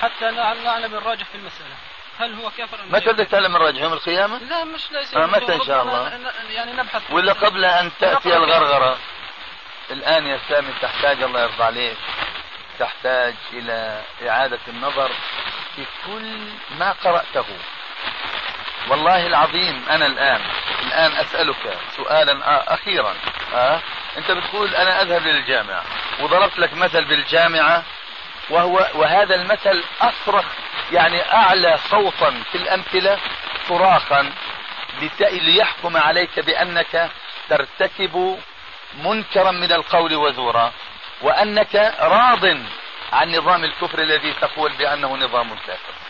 حتى 0.02 0.30
نعلم 0.30 0.64
نعلم 0.64 0.94
الراجح 0.94 1.24
في 1.24 1.34
المسألة. 1.34 1.74
هل 2.18 2.34
هو 2.34 2.50
كافر 2.50 2.80
أم 2.80 2.92
متى 2.92 3.12
بدك 3.12 3.28
تعلم 3.28 3.56
الراجح 3.56 3.80
يوم 3.80 3.92
القيامة؟ 3.92 4.38
لا 4.38 4.64
مش 4.64 4.92
ليس 4.92 5.14
آه، 5.14 5.26
متى 5.26 5.54
إن 5.54 5.64
شاء 5.64 5.82
الله؟ 5.82 6.20
يعني 6.50 6.72
نبحث. 6.72 7.02
ولا 7.10 7.32
قبل 7.32 7.64
أن 7.64 7.90
تأتي 8.00 8.36
الغرغرة؟ 8.36 8.98
الآن 9.90 10.26
يا 10.26 10.40
سامي 10.48 10.72
تحتاج 10.82 11.22
الله 11.22 11.40
يرضى 11.40 11.64
عليك. 11.64 11.96
تحتاج 12.78 13.34
إلى 13.52 14.02
إعادة 14.28 14.58
النظر 14.68 15.10
في 15.76 15.84
كل 16.06 16.48
ما 16.78 16.92
قرأته. 16.92 17.46
والله 18.88 19.26
العظيم 19.26 19.84
أنا 19.90 20.06
الآن 20.06 20.40
الآن 20.86 21.12
أسألك 21.12 21.78
سؤالا 21.96 22.74
أخيرا. 22.74 23.14
آه؟ 23.54 23.80
أنت 24.18 24.30
بتقول 24.30 24.74
أنا 24.74 25.02
أذهب 25.02 25.22
للجامعة 25.26 25.82
وضربت 26.20 26.58
لك 26.58 26.74
مثل 26.74 27.04
بالجامعة 27.04 27.82
وهو 28.50 28.86
وهذا 28.94 29.34
المثل 29.34 29.84
أصرخ 30.00 30.44
يعني 30.92 31.32
أعلى 31.32 31.78
صوتا 31.90 32.42
في 32.52 32.58
الأمثلة 32.58 33.18
صراخا 33.68 34.32
ليحكم 35.20 35.96
عليك 35.96 36.40
بأنك 36.40 37.10
ترتكب 37.48 38.38
منكرا 39.04 39.50
من 39.50 39.72
القول 39.72 40.14
وزورا 40.14 40.72
وأنك 41.22 41.94
راض 42.00 42.44
عن 43.12 43.30
نظام 43.36 43.64
الكفر 43.64 43.98
الذي 43.98 44.32
تقول 44.40 44.72
بأنه 44.72 45.16
نظام 45.16 45.48
كافر 45.66 46.01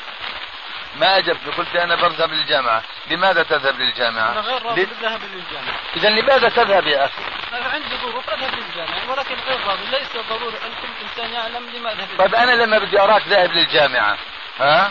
ما 0.96 1.18
أجبت 1.18 1.55
قلت 1.57 1.76
أنا 1.76 1.94
بذهب 1.94 2.33
للجامعة. 2.33 2.83
لماذا 3.11 3.42
تذهب 3.42 3.81
للجامعة؟ 3.81 4.33
أنا 4.33 4.40
غير 4.40 4.62
راضي 4.62 4.85
بالذهاب 4.85 5.20
للجامعة. 5.22 5.78
إذا 5.96 6.09
لماذا 6.09 6.48
تذهب 6.48 6.87
يا 6.87 7.05
أخي؟ 7.05 7.22
أنا 7.52 7.68
عندي 7.68 7.96
ظروف 7.96 8.31
أذهب 8.31 8.55
للجامعة 8.55 9.11
ولكن 9.11 9.35
غير 9.35 9.66
راضي 9.66 9.85
ليس 9.90 10.16
ضروري 10.28 10.57
أن 10.57 10.70
كل 10.83 10.88
إنسان 11.02 11.33
يعلم 11.33 11.70
لماذا 11.74 12.09
طيب 12.18 12.35
أنا 12.35 12.50
لما 12.50 12.78
بدي 12.78 13.00
أراك 13.00 13.28
ذاهب 13.28 13.52
للجامعة 13.52 14.18
ها؟ 14.61 14.90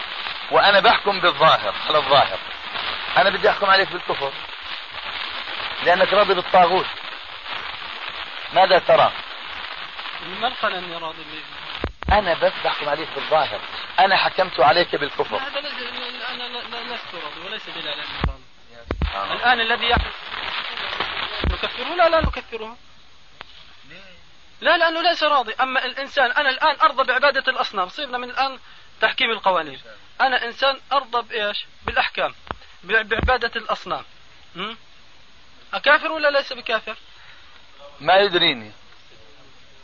وأنا 0.52 0.80
بحكم 0.80 1.20
بالظاهر 1.20 1.74
على 1.88 1.98
الظاهر. 1.98 2.40
أنا 3.18 3.30
بدي 3.30 3.50
أحكم 3.50 3.70
عليك 3.70 3.92
بالكفر. 3.92 4.32
لأنك 5.84 6.14
راضي 6.14 6.34
بالطاغوت. 6.34 6.86
ماذا 8.54 8.80
ترى؟ 8.80 9.12
من 10.26 10.54
قال 10.62 10.74
أني 10.74 10.96
راضي 10.96 11.24
أنا 12.12 12.34
بس 12.34 12.54
بحكم 12.64 12.90
عليك 12.90 13.10
بالظاهر. 13.16 13.62
أنا 14.00 14.18
حكمت 14.18 14.60
عليك 14.60 14.96
بالكفر. 14.96 15.38
هذا 15.38 15.60
ليس 15.60 15.74
أنا 16.30 16.96
لست 16.96 17.16
راضي 17.16 17.48
وليس 17.48 17.70
دليل 17.70 17.88
على. 17.88 19.34
الآن 19.34 19.62
الذي 19.62 19.90
يحدث 19.90 20.14
نكفره 21.52 21.96
لا 21.96 22.10
لا 22.10 22.22
نكفره 22.22 22.78
لا 24.62 24.78
لأنه 24.78 25.02
ليس 25.02 25.24
راضي. 25.24 25.54
أما 25.54 25.86
الإنسان 25.86 26.32
أنا 26.32 26.50
الآن 26.50 26.80
أرضى 26.82 27.04
بعبادة 27.04 27.52
الأصنام. 27.52 27.90
صرنا 27.90 28.18
من 28.18 28.30
الآن 28.30 28.60
تحكيم 29.02 29.32
القوانين. 29.32 29.82
أنا 30.22 30.46
إنسان 30.46 30.80
أرضى 30.94 31.22
بإيش؟ 31.22 31.66
بالأحكام. 31.86 32.36
بعبادة 32.84 33.52
الأصنام. 33.56 34.04
م? 34.56 34.76
أكافر 35.74 36.12
ولا 36.12 36.32
ليس 36.32 36.54
بكافر؟ 36.54 36.96
ما 38.00 38.16
يدريني. 38.16 38.72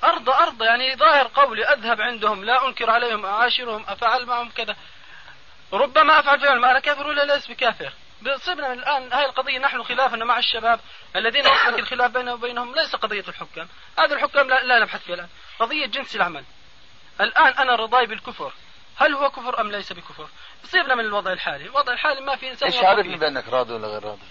أرضى 0.03 0.31
أرضى 0.31 0.65
يعني 0.65 0.95
ظاهر 0.95 1.27
قولي 1.36 1.65
أذهب 1.65 2.01
عندهم 2.01 2.45
لا 2.45 2.67
أنكر 2.67 2.89
عليهم 2.89 3.25
أعاشرهم 3.25 3.86
أفعل 3.88 4.25
معهم 4.25 4.49
كذا. 4.49 4.75
ربما 5.73 6.19
أفعل 6.19 6.39
فيهم 6.39 6.65
أنا 6.65 6.79
كافر 6.79 7.07
ولا 7.07 7.33
ليس 7.33 7.47
بكافر؟ 7.47 7.93
صرنا 8.38 8.73
من 8.73 8.79
الآن 8.79 9.13
هاي 9.13 9.25
القضية 9.25 9.60
نحن 9.60 9.83
خلافنا 9.83 10.25
مع 10.25 10.39
الشباب 10.39 10.79
الذين 11.15 11.45
يطلق 11.45 11.79
الخلاف 11.83 12.12
بيننا 12.12 12.33
وبينهم 12.33 12.75
ليس 12.75 12.95
قضية 12.95 13.23
الحكام. 13.27 13.67
هذا 13.99 14.15
الحكام 14.15 14.49
لا, 14.49 14.63
لا 14.63 14.79
نبحث 14.79 15.03
فيها 15.03 15.15
الآن. 15.15 15.27
قضية 15.60 15.86
جنس 15.86 16.15
العمل. 16.15 16.43
الآن 17.21 17.53
أنا 17.53 17.75
رضاي 17.75 18.05
بالكفر. 18.05 18.53
هل 18.97 19.13
هو 19.13 19.29
كفر 19.29 19.62
أم 19.62 19.71
ليس 19.71 19.93
بكفر؟ 19.93 20.27
صرنا 20.63 20.95
من 20.95 21.05
الوضع 21.05 21.31
الحالي. 21.31 21.65
الوضع 21.65 21.93
الحالي 21.93 22.21
ما 22.21 22.36
في 22.36 22.49
إنسان 22.49 22.71
إيش 22.71 22.79
فيه. 23.03 23.17
بأنك 23.17 23.49
راضي 23.49 23.73
ولا 23.73 23.88
غير 23.88 24.03
راضي؟ 24.03 24.27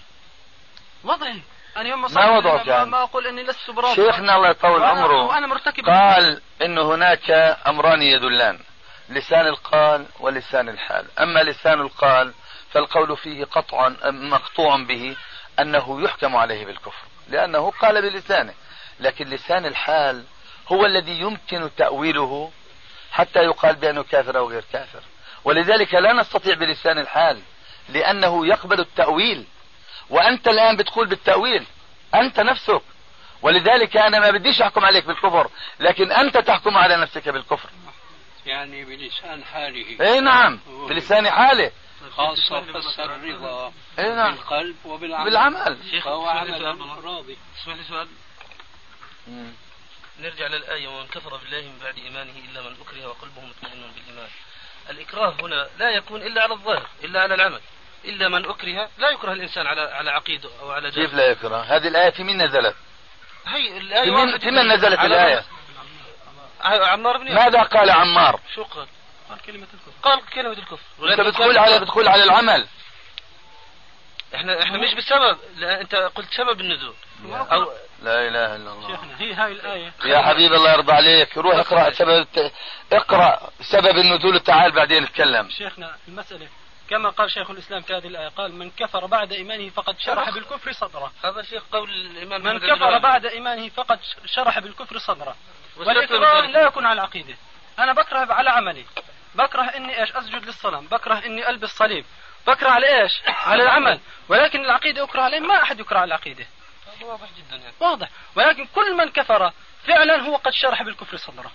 وضعي. 1.03 1.41
أنا 1.77 1.89
يوم 1.89 2.13
ما 2.13 2.37
وضعك 2.37 2.67
يعني؟ 2.67 2.89
ما 2.89 3.03
أقول 3.03 3.27
إني 3.27 3.43
لست 3.43 3.71
براضي 3.71 3.95
شيخنا 3.95 4.35
الله 4.35 4.49
يطول 4.49 4.83
عمره. 4.83 5.25
وأنا 5.25 5.47
مرتكب 5.47 5.85
قال 5.85 6.41
إن 6.61 6.77
هناك 6.77 7.31
أمران 7.67 8.01
يدلان 8.01 8.59
لسان 9.09 9.47
القال 9.47 10.05
ولسان 10.19 10.69
الحال. 10.69 11.05
أما 11.19 11.43
لسان 11.43 11.81
القال 11.81 12.33
فالقول 12.71 13.17
فيه 13.17 13.45
قطع 13.45 13.89
مقطوع 14.05 14.77
به 14.77 15.15
أنه 15.59 16.01
يحكم 16.01 16.35
عليه 16.35 16.65
بالكفر 16.65 17.03
لأنه 17.27 17.71
قال 17.71 18.01
بلسانه. 18.01 18.53
لكن 18.99 19.29
لسان 19.29 19.65
الحال 19.65 20.23
هو 20.67 20.85
الذي 20.85 21.19
يمكن 21.19 21.69
تأويله 21.77 22.51
حتى 23.11 23.39
يقال 23.39 23.75
بأنه 23.75 24.03
كافر 24.03 24.37
أو 24.37 24.49
غير 24.49 24.63
كافر. 24.73 25.01
ولذلك 25.43 25.93
لا 25.93 26.13
نستطيع 26.13 26.55
بلسان 26.55 26.99
الحال 26.99 27.41
لأنه 27.89 28.47
يقبل 28.47 28.79
التأويل. 28.79 29.45
وأنت 30.09 30.47
الآن 30.47 30.77
بتقول 30.77 31.07
بالتأويل. 31.07 31.65
أنت 32.15 32.39
نفسك. 32.39 32.81
ولذلك 33.41 33.97
أنا 33.97 34.19
ما 34.19 34.31
بديش 34.31 34.61
أحكم 34.61 34.85
عليك 34.85 35.05
بالكفر 35.05 35.49
لكن 35.79 36.11
أنت 36.11 36.37
تحكم 36.37 36.77
على 36.77 36.97
نفسك 36.97 37.29
بالكفر. 37.29 37.69
يعني 38.45 38.85
بلسان 38.85 39.43
حاله. 39.43 40.01
اي 40.01 40.19
نعم 40.19 40.59
بلسان 40.89 41.29
حاله. 41.29 41.71
خاصة 42.11 42.61
فسر 42.61 43.15
الرضا. 43.15 43.73
اي 43.99 44.15
نعم. 44.15 44.35
بالقلب 44.35 44.75
وبالعمل. 44.85 45.25
بالعمل. 45.25 46.01
فهو 46.03 46.25
عمل 46.25 46.77
راضي. 47.03 47.37
اسمح 47.61 47.75
لي 47.75 47.83
سؤال؟ 47.83 48.07
مم. 49.27 49.51
نرجع 50.19 50.47
للآية 50.47 50.87
ومن 50.87 51.07
كفر 51.07 51.37
بالله 51.37 51.61
من 51.61 51.79
بعد 51.83 51.97
إيمانه 51.97 52.33
إلا 52.49 52.61
من 52.61 52.75
أكره 52.81 53.07
وقلبه 53.07 53.41
مطمئن 53.41 53.91
بالإيمان. 53.95 54.29
الإكراه 54.89 55.33
هنا 55.41 55.67
لا 55.79 55.89
يكون 55.89 56.21
إلا 56.21 56.43
على 56.43 56.53
الظاهر 56.53 56.87
إلا 57.03 57.21
على 57.21 57.35
العمل. 57.35 57.61
إلا 58.07 58.29
من 58.29 58.45
أكره 58.45 58.89
لا 58.97 59.09
يكره 59.09 59.31
الإنسان 59.31 59.67
على 59.67 59.81
على 59.81 60.11
عقيده 60.11 60.49
أو 60.61 60.71
على 60.71 60.91
كيف 60.91 61.09
دين 61.09 61.17
لا 61.19 61.25
يكره؟ 61.25 61.57
هذه 61.57 61.87
الآية 61.87 62.09
في 62.09 62.23
من 62.23 62.41
نزلت؟ 62.41 62.75
هي 63.47 63.77
الآية 63.77 64.29
في 64.29 64.39
في 64.39 64.51
من 64.51 64.67
نزلت 64.67 64.99
الآية؟ 64.99 65.43
عمار 66.61 67.17
بن 67.17 67.33
ماذا 67.33 67.61
قال 67.61 67.89
عمار؟ 67.89 68.39
شو 68.55 68.63
قال؟ 68.63 68.87
قال 69.29 69.39
كلمة 69.41 69.67
الكفر. 69.73 69.91
قال 70.03 70.19
كلمة 70.33 70.51
الكفر. 70.51 70.83
ولكن 70.99 71.23
بتقول 71.23 71.57
على 71.57 71.79
بتقول 71.79 72.07
على 72.07 72.23
العمل. 72.23 72.67
إحنا 74.35 74.63
إحنا 74.63 74.77
مش 74.77 74.93
بسبب 74.93 75.37
لا 75.55 75.81
أنت 75.81 75.95
قلت 75.95 76.33
سبب 76.33 76.61
النزول 76.61 76.95
أو 77.31 77.71
لا 78.01 78.27
إله 78.27 78.55
إلا 78.55 78.71
الله. 78.73 78.87
شيخنا 78.87 79.21
هي 79.21 79.33
هاي 79.33 79.51
الآية. 79.51 79.93
يا 80.05 80.21
حبيبي 80.21 80.55
الله 80.55 80.71
يرضى 80.71 80.93
عليك. 80.93 81.37
روح 81.37 81.55
اقرأ 81.55 81.91
سبب. 81.91 82.27
اقرأ 82.93 83.49
سبب 83.61 83.97
النزول 83.97 84.35
وتعال 84.35 84.71
بعدين 84.71 85.03
نتكلم. 85.03 85.49
شيخنا 85.49 85.97
المسألة 86.07 86.47
كما 86.89 87.09
قال 87.09 87.31
شيخ 87.31 87.49
الإسلام 87.49 87.81
في 87.81 87.95
هذه 87.95 88.07
الآية 88.07 88.27
قال 88.27 88.53
من 88.53 88.71
كفر 88.71 89.05
بعد 89.05 89.31
إيمانه 89.31 89.69
فقد 89.69 89.99
شرح 89.99 90.29
بالكفر 90.29 90.71
صدره. 90.71 91.11
هذا 91.23 91.41
شيخ 91.41 91.63
قول 91.71 91.89
الإمام 91.89 92.43
من 92.43 92.59
كفر. 92.59 92.97
بعد 92.97 93.25
إيمانه 93.25 93.69
فقد 93.69 93.99
شرح 94.25 94.59
بالكفر 94.59 94.97
صدره. 94.97 95.35
ذلك. 95.79 96.11
لا 96.11 96.61
يكون 96.61 96.85
على 96.85 96.93
العقيدة 96.93 97.35
أنا 97.79 97.93
بكره 97.93 98.33
على 98.33 98.49
عملي. 98.49 98.85
بكره 99.35 99.63
إني 99.63 100.01
إيش 100.01 100.11
أسجد 100.11 100.45
للصنم 100.45 100.87
بكره 100.87 101.25
إني 101.25 101.49
ألبس 101.49 101.69
صليب. 101.69 102.05
بكره 102.47 102.69
على 102.69 103.01
إيش 103.01 103.21
على 103.27 103.63
العمل. 103.63 103.99
ولكن 104.29 104.65
العقيدة 104.65 105.03
أكره 105.03 105.21
عليه 105.21 105.39
ما 105.39 105.63
أحد 105.63 105.79
يكره 105.79 105.97
على 105.97 106.07
العقيدة. 106.07 106.45
هذا 106.87 107.05
واضح 107.05 107.27
جدا 107.37 107.55
يعني. 107.55 107.73
واضح. 107.79 108.09
ولكن 108.35 108.67
كل 108.75 108.95
من 108.97 109.09
كفر 109.09 109.51
فعلا 109.87 110.21
هو 110.21 110.35
قد 110.35 110.51
شرح 110.51 110.83
بالكفر 110.83 111.17
صدره. 111.17 111.51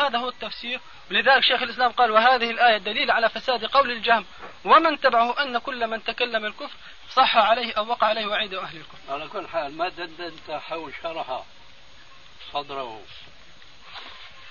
هذا 0.00 0.18
هو 0.18 0.28
التفسير. 0.28 0.80
ولذلك 1.10 1.44
شيخ 1.44 1.62
الإسلام 1.62 1.92
قال 1.92 2.10
وهذه 2.10 2.50
الآية 2.50 2.78
دليل 2.78 3.10
على 3.10 3.28
فساد 3.28 3.64
قول 3.64 3.90
الجهم. 3.90 4.24
ومن 4.64 5.00
تبعه 5.00 5.42
أن 5.42 5.58
كل 5.58 5.86
من 5.86 6.04
تكلم 6.04 6.44
الكفر 6.44 6.76
صح 7.10 7.36
عليه 7.36 7.72
أو 7.72 7.86
وقع 7.88 8.06
عليه 8.06 8.26
وعيد 8.26 8.54
أهل 8.54 8.76
الكفر. 8.76 9.12
على 9.12 9.28
كل 9.28 9.48
حال 9.48 9.76
ما 9.76 9.88
دندنت 9.88 10.50
حول 10.50 10.92
شرح 11.02 11.42
صدره؟ 12.52 13.02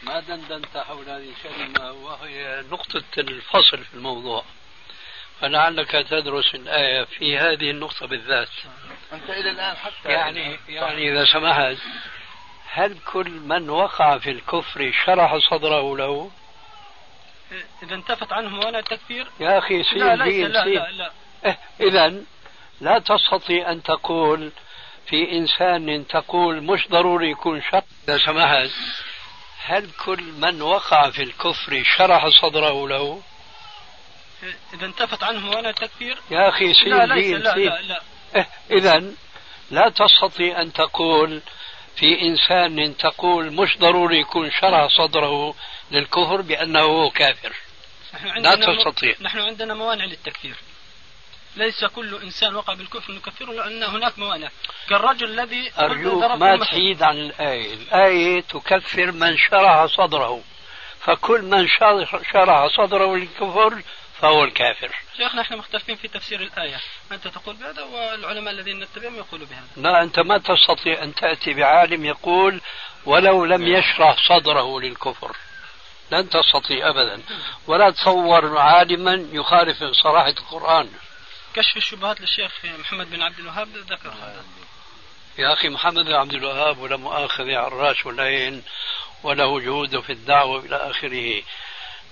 ما 0.04 0.20
دندنت 0.20 0.78
حول 0.78 1.10
هذه 1.10 1.30
الكلمة؟ 1.30 1.92
وهي 1.92 2.64
نقطة 2.72 3.04
الفصل 3.18 3.84
في 3.84 3.94
الموضوع. 3.94 4.44
فلعلك 5.42 5.92
تدرس 5.92 6.56
الآية 6.56 7.04
في 7.04 7.38
هذه 7.38 7.72
النقطة 7.72 8.08
بالذات. 8.08 8.50
أنت 9.14 9.30
إلى 9.30 9.50
الآن 9.52 9.76
حتى 9.76 10.10
يعني 10.10 10.60
يعني 10.70 11.12
إذا 11.12 11.26
سمحت. 11.26 11.78
هل 12.78 12.98
كل 13.14 13.30
من 13.32 13.70
وقع 13.70 14.18
في 14.18 14.32
الكفر 14.32 14.92
شرح 15.06 15.38
صدره 15.38 15.98
له؟ 15.98 16.32
إذا 17.84 17.96
انتفت 17.96 18.34
عنه 18.34 18.60
وأنا 18.60 18.80
التكفير 18.80 19.28
يا 19.40 19.58
أخي 19.58 19.78
لا 19.78 19.84
سين 19.84 20.14
ليس 20.14 20.34
دين 20.34 20.48
لا 20.48 20.64
سين. 20.64 20.74
لا 20.74 21.12
لا. 21.44 21.58
إذا 21.82 22.24
لا 22.82 23.00
تستطيع 23.00 23.72
أن 23.72 23.84
تقول 23.84 24.52
في 25.08 25.32
إنسان 25.32 26.08
تقول 26.08 26.64
مش 26.64 26.88
ضروري 26.88 27.32
يكون 27.32 27.62
شر. 27.62 27.84
إذا 28.08 28.18
سمحت. 28.18 28.70
هل 29.66 29.90
كل 30.06 30.24
من 30.24 30.62
وقع 30.62 31.10
في 31.10 31.24
الكفر 31.24 31.84
شرح 31.98 32.28
صدره 32.28 32.88
له؟ 32.88 33.22
إذا 34.74 34.86
انتفت 34.86 35.24
عنه 35.24 35.50
وأنا 35.50 35.70
التكفير 35.70 36.18
يا 36.32 36.50
أخي 36.50 36.68
لا 36.68 36.74
سين 36.74 37.38
لا 37.38 37.54
سين. 37.54 37.68
لا 37.68 37.82
لا. 37.82 38.02
إيه 38.36 38.48
إذا 38.72 39.04
لا 39.72 39.90
تستطيع 39.90 40.62
أن 40.62 40.74
تقول 40.74 41.42
في 41.98 42.22
إنسان 42.22 42.98
تقول 42.98 43.54
مش 43.54 43.78
ضروري 43.78 44.20
يكون 44.20 44.52
شرع 44.52 44.88
صدره 44.88 45.56
للكفر 45.92 46.42
بأنه 46.42 47.10
كافر. 47.10 47.54
لا 48.38 48.56
تستطيع. 48.56 49.16
نحن 49.22 49.40
عندنا 49.40 49.74
موانع 49.74 50.06
للتكفير. 50.06 50.56
ليس 51.56 51.86
كل 51.86 52.16
إنسان 52.24 52.56
وقع 52.56 52.74
بالكفر 52.74 53.14
نكفره 53.14 53.54
لأن 53.54 53.84
هناك 53.84 54.20
موانع. 54.20 54.50
كالرجل 54.90 55.40
الذي 55.40 55.72
أرجوك 55.80 56.24
ما 56.24 56.58
تحيد 56.58 57.04
عن 57.04 57.18
الآية، 57.18 57.74
الآية 57.74 58.42
تكفر 58.42 59.12
من 59.12 59.38
شرع 59.38 59.88
صدره. 59.88 60.42
فكل 61.00 61.42
من 61.42 61.68
شرع 62.34 62.68
صدره 62.68 63.16
للكفر 63.16 63.82
فهو 64.22 64.44
الكافر. 64.44 64.96
شيخنا 65.18 65.42
إحنا 65.42 65.58
مختلفين 65.58 65.96
في 65.96 66.08
تفسير 66.08 66.42
الآية. 66.42 66.80
أنت 67.12 67.28
تقول 67.28 67.56
بهذا 67.56 67.84
والعلماء 67.84 68.54
الذين 68.54 68.80
نتبعهم 68.80 69.16
يقولوا 69.16 69.48
بهذا. 69.48 69.68
لا 69.78 70.04
أنت 70.04 70.20
ما 70.20 70.38
تستطيع 70.38 71.04
أن 71.04 71.16
تأتي 71.16 71.54
بعالم 71.54 72.06
يقول 72.06 72.62
ولو 73.06 73.46
لم 73.46 73.68
يشرح 73.68 74.18
صدره 74.30 74.82
للكفر. 74.82 75.36
لن 76.12 76.30
تستطيع 76.30 76.90
أبدا. 76.90 77.22
ولا 77.68 77.92
تصور 77.92 78.58
عالما 78.58 79.28
يخالف 79.32 79.78
صراحة 80.04 80.30
القرآن. 80.30 80.90
كشف 81.54 81.78
الشبهات 81.78 82.22
للشيخ 82.22 82.52
محمد 82.80 83.10
بن 83.10 83.22
عبد 83.22 83.40
الوهاب 83.40 83.68
ذكر 83.68 84.10
هذا. 84.10 84.44
يا 85.38 85.54
أخي 85.54 85.70
محمد 85.70 86.06
بن 86.06 86.14
عبد 86.14 86.34
الوهاب 86.34 86.80
ولا 86.80 86.98
مؤاخذة 86.98 87.58
على 87.58 87.68
الراس 87.68 88.06
والعين 88.06 88.64
وله 89.24 89.60
جهود 89.62 90.00
في 90.00 90.12
الدعوة 90.12 90.66
إلى 90.66 90.76
آخره. 90.76 91.44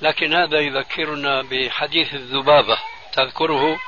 لكن 0.02 0.34
هذا 0.34 0.60
يذكرنا 0.60 1.42
بحديث 1.42 2.14
الذبابة. 2.14 2.78
تذكره؟ 3.14 3.80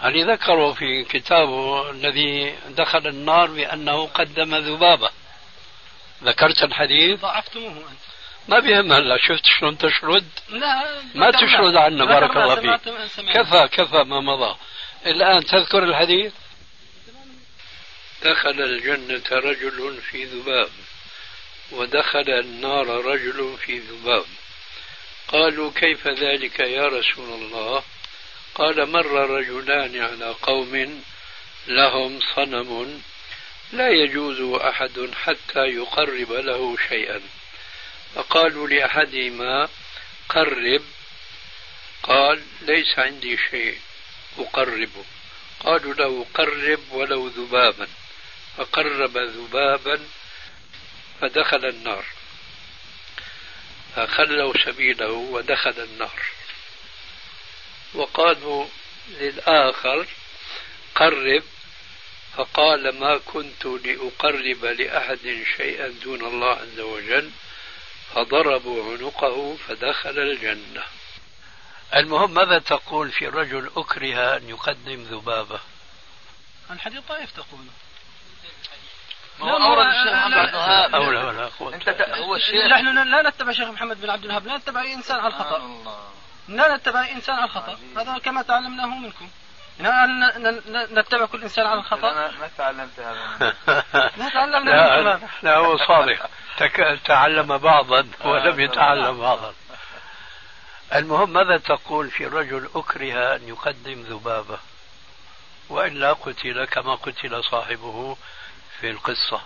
هل 0.00 0.30
ذكره 0.30 0.72
في 0.72 1.04
كتابه 1.04 1.90
الذي 1.90 2.54
دخل 2.68 3.06
النار 3.06 3.46
بأنه 3.46 4.06
قدم 4.06 4.54
ذبابة. 4.54 5.10
ذكرت 6.24 6.62
الحديث؟ 6.62 7.20
ضعفتموه 7.20 7.70
أنت. 7.70 7.98
ما 8.48 8.58
بيهم 8.58 8.92
هلا 8.92 9.16
شفت 9.16 9.46
شلون 9.58 9.78
تشرد؟ 9.78 10.28
لا 10.48 11.02
ما 11.14 11.30
تشرد 11.30 11.76
عنا 11.76 12.04
بارك 12.04 12.36
الله 12.36 12.54
فيك. 12.54 12.80
كفى 13.34 13.68
كفى 13.72 14.04
ما 14.04 14.20
مضى. 14.20 14.56
الآن 15.06 15.44
تذكر 15.44 15.84
الحديث؟ 15.84 16.32
دخل 18.22 18.62
الجنة 18.62 19.38
رجل 19.38 20.00
في 20.10 20.24
ذباب. 20.24 20.68
ودخل 21.72 22.30
النار 22.30 22.86
رجل 22.86 23.56
في 23.66 23.78
ذباب. 23.78 24.26
قالوا 25.28 25.70
كيف 25.74 26.08
ذلك 26.08 26.60
يا 26.60 26.88
رسول 26.88 27.32
الله؟ 27.32 27.82
قال 28.54 28.90
مر 28.90 29.30
رجلان 29.30 30.00
على 30.00 30.34
قوم 30.42 31.02
لهم 31.66 32.20
صنم 32.34 33.02
لا 33.72 33.88
يجوز 33.88 34.60
أحد 34.60 35.10
حتى 35.24 35.60
يقرب 35.60 36.32
له 36.32 36.76
شيئا. 36.88 37.20
فقالوا 38.14 38.68
لأحدهما 38.68 39.68
قرب. 40.28 40.82
قال 42.02 42.42
ليس 42.62 42.98
عندي 42.98 43.38
شيء 43.50 43.78
اقربه 44.38 45.04
قالوا 45.60 45.94
له 45.94 46.26
قرب 46.34 46.80
ولو 46.92 47.28
ذبابا. 47.28 47.88
فقرب 48.56 49.18
ذبابا 49.18 50.00
فدخل 51.20 51.66
النار. 51.66 52.04
فخلوا 53.96 54.54
سبيله 54.64 55.10
ودخل 55.10 55.74
النار. 55.78 56.22
وقالوا 57.94 58.66
للآخر 59.08 60.06
قرب. 60.94 61.42
فقال 62.36 63.00
ما 63.00 63.18
كنت 63.18 63.64
لأقرب 63.64 64.64
لأحد 64.64 65.44
شيئا 65.56 65.88
دون 65.88 66.24
الله 66.24 66.50
عز 66.50 66.80
وجل. 66.80 67.30
فضربوا 68.14 68.92
عنقه 68.92 69.56
فدخل 69.68 70.18
الجنة. 70.18 70.84
المهم 71.96 72.34
ماذا 72.34 72.58
تقول 72.58 73.12
في 73.12 73.26
رجل 73.26 73.70
أكره 73.76 74.36
أن 74.36 74.48
يقدم 74.48 75.02
ذبابة؟ 75.02 75.60
الحديث 76.70 77.00
طائف 77.08 77.32
تقول. 77.32 77.60
ما 77.60 77.72
هو 79.40 79.56
أورد 79.56 79.86
الشيخ 79.86 80.12
محمد 80.12 80.38
عبد 80.38 80.48
الوهاب. 80.48 80.94
ولا 80.94 81.24
ولا 81.24 81.74
أنت 81.74 81.88
هو 82.00 82.36
الشيخ. 82.36 82.64
نحن 82.64 83.08
لا 83.08 83.28
نتبع 83.28 83.50
الشيخ 83.50 83.68
محمد 83.68 84.00
بن 84.00 84.10
عبد 84.10 84.24
الوهاب 84.24 84.46
لا 84.46 84.56
نتبع 84.56 84.82
أي 84.82 84.94
إنسان 84.94 85.20
على 85.20 85.28
الخطأ. 85.28 85.62
لا 86.48 86.76
نتبع 86.76 87.04
أي 87.04 87.12
إنسان 87.12 87.36
على 87.36 87.44
الخطأ. 87.44 87.78
هذا 87.96 88.18
كما 88.18 88.42
تعلمناه 88.42 88.86
منكم. 88.86 89.28
نتبع 91.00 91.26
كل 91.26 91.42
إنسان 91.42 91.66
على 91.66 91.80
الخطأ. 91.80 92.12
ما 92.12 92.50
تعلمت 92.58 93.00
هذا. 93.00 93.54
ما 94.18 94.28
تعلمنا 94.28 94.70
لا, 94.70 95.18
لا 95.42 95.56
هو 95.56 95.76
صادق. 95.76 96.30
تعلم 97.04 97.58
بعضا 97.58 98.06
ولم 98.24 98.60
يتعلم 98.60 99.20
بعضا. 99.20 99.54
المهم 100.94 101.32
ماذا 101.32 101.58
تقول 101.58 102.10
في 102.10 102.26
رجل 102.26 102.68
أكره 102.74 103.36
أن 103.36 103.48
يقدم 103.48 104.00
ذبابة؟ 104.00 104.58
وإلا 105.68 106.12
قتل 106.12 106.64
كما 106.64 106.94
قتل 106.94 107.44
صاحبه 107.44 108.16
في 108.80 108.90
القصة. 108.90 109.40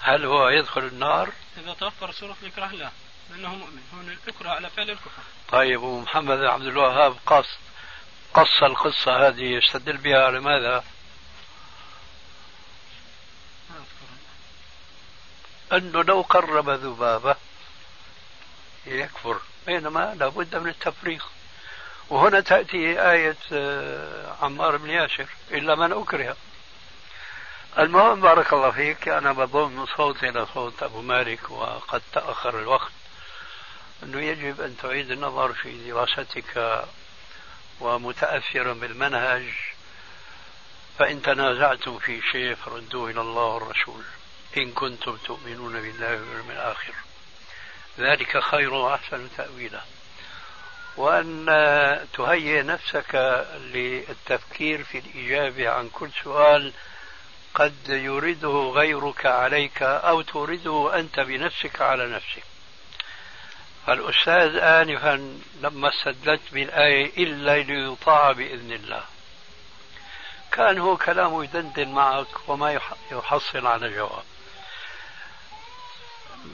هل 0.00 0.24
هو 0.24 0.48
يدخل 0.48 0.84
النار؟ 0.84 1.32
إذا 1.58 1.74
توفر 1.74 2.12
صورة 2.12 2.36
الإكراه 2.42 2.72
لا 2.72 2.90
لأنه 3.30 3.54
مؤمن. 3.54 3.82
هون 3.94 4.18
الإكراه 4.24 4.50
على 4.50 4.70
فعل 4.70 4.90
الكفر. 4.90 5.22
طيب 5.48 5.82
ومحمد 5.82 6.44
عبد 6.44 6.66
الوهاب 6.66 7.16
قص 7.26 7.58
قص 8.34 8.62
القصة 8.62 9.28
هذه 9.28 9.42
يستدل 9.42 9.96
بها 9.96 10.24
على 10.24 10.40
ماذا؟ 10.40 10.84
أنه 15.72 16.02
لو 16.02 16.20
قرب 16.20 16.70
ذبابة 16.70 17.36
يكفر 18.86 19.40
بينما 19.66 20.14
لابد 20.14 20.56
من 20.56 20.68
التفريق. 20.68 21.26
وهنا 22.08 22.40
تأتي 22.40 23.10
آية 23.10 23.36
آه، 23.52 24.36
عمار 24.42 24.76
بن 24.76 24.90
ياسر 24.90 25.26
إلا 25.50 25.74
من 25.74 25.92
أكره. 25.92 26.36
المهم 27.78 28.20
بارك 28.20 28.52
الله 28.52 28.70
فيك. 28.70 29.08
أنا 29.08 29.32
بضم 29.32 29.86
صوتي 29.86 30.28
إلى 30.28 30.46
صوت 30.54 30.82
أبو 30.82 31.02
مالك 31.02 31.50
وقد 31.50 32.02
تأخر 32.12 32.58
الوقت. 32.58 32.92
أنه 34.02 34.20
يجب 34.20 34.60
أن 34.60 34.76
تعيد 34.82 35.10
النظر 35.10 35.52
في 35.52 35.90
دراستك 35.90 36.84
ومتأثرا 37.80 38.72
بالمنهج. 38.72 39.44
فإن 40.98 41.22
تنازعتم 41.22 41.98
في 41.98 42.22
شيء 42.32 42.54
فردوه 42.54 43.10
إلى 43.10 43.20
الله 43.20 43.44
والرسول 43.44 44.02
إن 44.56 44.72
كنتم 44.72 45.16
تؤمنون 45.16 45.72
بالله 45.72 46.10
واليوم 46.10 46.50
الآخر. 46.50 46.94
ذلك 47.98 48.38
خير 48.38 48.74
وأحسن 48.74 49.28
تأويلا. 49.36 49.80
وأن 50.96 51.46
تهيئ 52.12 52.62
نفسك 52.62 53.14
للتفكير 53.56 54.84
في 54.84 54.98
الإجابة 54.98 55.68
عن 55.70 55.88
كل 55.88 56.10
سؤال 56.24 56.72
قد 57.56 57.88
يريده 57.88 58.72
غيرك 58.74 59.26
عليك 59.26 59.82
أو 59.82 60.22
تريده 60.22 60.90
أنت 60.94 61.20
بنفسك 61.20 61.80
على 61.82 62.06
نفسك. 62.06 62.42
فالأستاذ 63.86 64.56
آنفا 64.56 65.40
لما 65.60 65.88
استدلت 65.88 66.40
بالآية 66.52 67.24
إلا 67.24 67.58
ليطاع 67.58 68.32
بإذن 68.32 68.72
الله. 68.72 69.04
كان 70.52 70.78
هو 70.78 70.96
كلامه 70.96 71.44
يدندن 71.44 71.88
معك 71.88 72.48
وما 72.48 72.80
يحصل 73.12 73.66
على 73.66 73.88
جواب. 73.94 74.24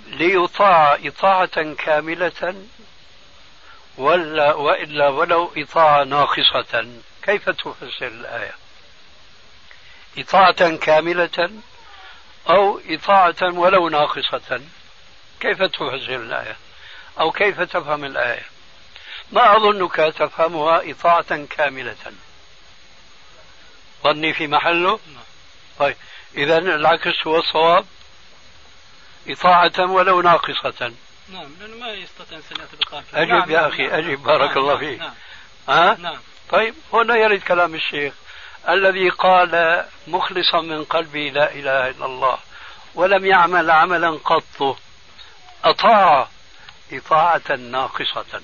ليطاع 0.07 0.99
إطاعة 1.05 1.75
كاملة 1.75 2.67
ولا 3.99 4.55
وإلا 4.55 5.09
ولو 5.09 5.53
إطاعة 5.57 6.05
ناقصة. 6.05 6.87
كيف 7.23 7.51
تفسر 7.51 8.07
الآية؟ 8.07 8.62
إطاعة 10.19 10.77
كاملة 10.77 11.51
أو 12.51 12.81
إطاعة 12.89 13.37
ولو 13.43 13.89
ناقصة. 13.89 14.61
كيف 15.41 15.63
تفسر 15.63 16.17
الآية؟ 16.17 16.57
أو 17.21 17.33
كيف 17.33 17.61
تفهم 17.61 18.05
الآية؟ 18.05 18.43
ما 19.33 19.57
أظنك 19.57 19.97
تفهمها 19.97 20.91
إطاعة 20.91 21.45
كاملة. 21.45 21.97
ظني 24.05 24.33
في 24.35 24.47
محله؟ 24.47 24.99
طيب 25.79 25.97
إذا 26.37 26.59
العكس 26.59 27.27
هو 27.27 27.39
الصواب. 27.39 27.87
إطاعة 29.29 29.91
ولو 29.91 30.21
ناقصة. 30.23 30.93
نعم 31.29 31.51
لأنه 31.61 31.77
ما 31.77 31.93
يستطيع 31.93 32.39
أن 32.39 32.43
يأتي 32.61 33.05
أجب 33.15 33.31
نعم 33.31 33.51
يا 33.51 33.69
أخي 33.69 33.87
نعم 33.87 33.95
أجب 33.95 34.23
بارك 34.23 34.51
نعم 34.51 34.59
الله 34.59 34.79
فيك. 34.79 34.99
نعم 34.99 35.15
ها؟ 35.69 35.97
نعم. 35.99 36.19
طيب 36.51 36.75
هنا 36.93 37.17
يرد 37.17 37.41
كلام 37.41 37.75
الشيخ. 37.75 38.15
الذي 38.69 39.09
قال 39.09 39.85
مخلصا 40.07 40.61
من 40.61 40.85
قلبه 40.85 41.31
لا 41.35 41.53
إله 41.53 41.89
إلا 41.91 42.07
الله 42.07 42.39
ولم 42.95 43.27
يعمل 43.27 43.71
عملا 43.71 44.11
قط 44.25 44.79
أطاع 45.65 46.29
إطاعة 46.93 47.57
ناقصة. 47.57 48.41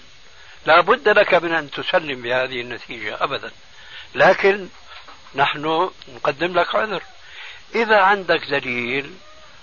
لا 0.67 0.81
بد 0.81 1.09
لك 1.09 1.35
من 1.35 1.55
أن 1.55 1.71
تسلم 1.71 2.23
بهذه 2.23 2.61
النتيجة 2.61 3.25
أبدا. 3.25 3.51
لكن 4.15 4.69
نحن 5.35 5.91
نقدم 6.15 6.59
لك 6.59 6.75
عذر. 6.75 7.03
إذا 7.75 8.01
عندك 8.01 8.45
دليل 8.45 9.15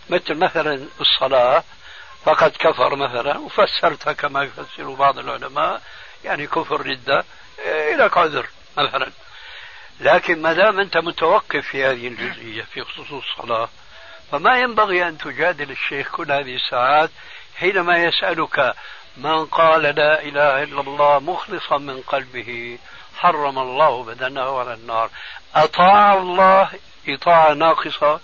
مثل 0.09 0.33
مثلا 0.33 0.87
الصلاة 1.01 1.63
فقد 2.25 2.51
كفر 2.59 2.95
مثلا 2.95 3.37
وفسرتها 3.37 4.13
كما 4.13 4.43
يفسر 4.43 4.93
بعض 4.93 5.19
العلماء 5.19 5.81
يعني 6.23 6.47
كفر 6.47 6.81
ردة 6.87 7.25
إيه 7.59 7.95
لك 7.95 8.17
عذر 8.17 8.49
مثلا. 8.77 9.11
لكن 9.99 10.41
ما 10.41 10.53
دام 10.53 10.79
أنت 10.79 10.97
متوقف 10.97 11.67
في 11.67 11.85
هذه 11.85 12.07
الجزئية 12.07 12.63
في 12.63 12.83
خصوص 12.83 13.11
الصلاة 13.11 13.69
فما 14.31 14.57
ينبغي 14.57 15.07
أن 15.07 15.17
تجادل 15.17 15.71
الشيخ 15.71 16.11
كل 16.11 16.31
هذه 16.31 16.55
الساعات 16.55 17.09
حينما 17.55 17.97
يسألك 17.97 18.75
من 19.17 19.45
قال 19.45 19.81
لا 19.81 20.21
إله 20.21 20.63
إلا 20.63 20.81
الله 20.81 21.19
مخلصا 21.19 21.77
من 21.77 22.01
قلبه 22.01 22.79
حرم 23.17 23.59
الله 23.59 24.03
بدنه 24.03 24.59
على 24.59 24.73
النار. 24.73 25.09
أطاع 25.55 26.13
الله 26.13 26.69
إطاعة 27.07 27.53
ناقصة 27.53 28.19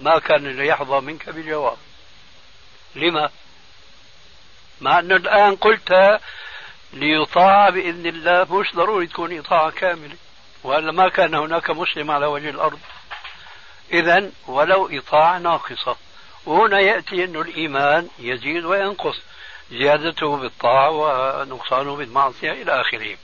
ما 0.00 0.18
كان 0.18 0.46
ليحظى 0.46 1.00
منك 1.00 1.28
بجواب 1.28 1.76
لما؟ 2.94 3.30
مع 4.80 4.98
أنه 4.98 5.16
الآن 5.16 5.56
قلت 5.56 6.20
ليطاع 6.92 7.70
بإذن 7.70 8.06
الله 8.06 8.60
مش 8.60 8.74
ضروري 8.74 9.06
تكون 9.06 9.38
إطاعة 9.38 9.70
كاملة. 9.70 10.16
وإلا 10.64 10.92
ما 10.92 11.08
كان 11.08 11.34
هناك 11.34 11.70
مسلم 11.70 12.10
على 12.10 12.26
وجه 12.26 12.50
الأرض. 12.50 12.78
إذا 13.92 14.30
ولو 14.46 14.98
إطاعة 14.98 15.38
ناقصة. 15.38 15.96
وهنا 16.46 16.80
يأتي 16.80 17.24
أن 17.24 17.36
الإيمان 17.36 18.08
يزيد 18.18 18.64
وينقص. 18.64 19.20
زيادته 19.70 20.36
بالطاعة 20.36 20.90
ونقصانه 20.90 21.96
بالمعصية 21.96 22.52
إلى 22.52 22.80
آخره. 22.80 23.16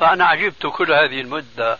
فأنا 0.00 0.24
عجبت 0.24 0.66
كل 0.66 0.92
هذه 0.92 1.20
المدة 1.20 1.78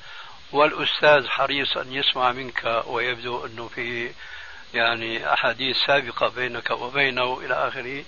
والأستاذ 0.53 1.29
حريص 1.29 1.77
أن 1.77 1.93
يسمع 1.93 2.33
منك 2.33 2.83
ويبدو 2.87 3.47
أنه 3.47 3.69
في 3.69 4.13
يعني 4.75 5.33
أحاديث 5.33 5.77
سابقة 5.87 6.29
بينك 6.29 6.71
وبينه 6.71 7.41
إلى 7.45 7.55
آخره. 7.55 8.05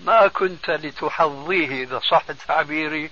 ما 0.00 0.28
كنت 0.28 0.70
لتحظيه 0.70 1.84
إذا 1.84 2.00
صح 2.10 2.22
تعبيري 2.46 3.10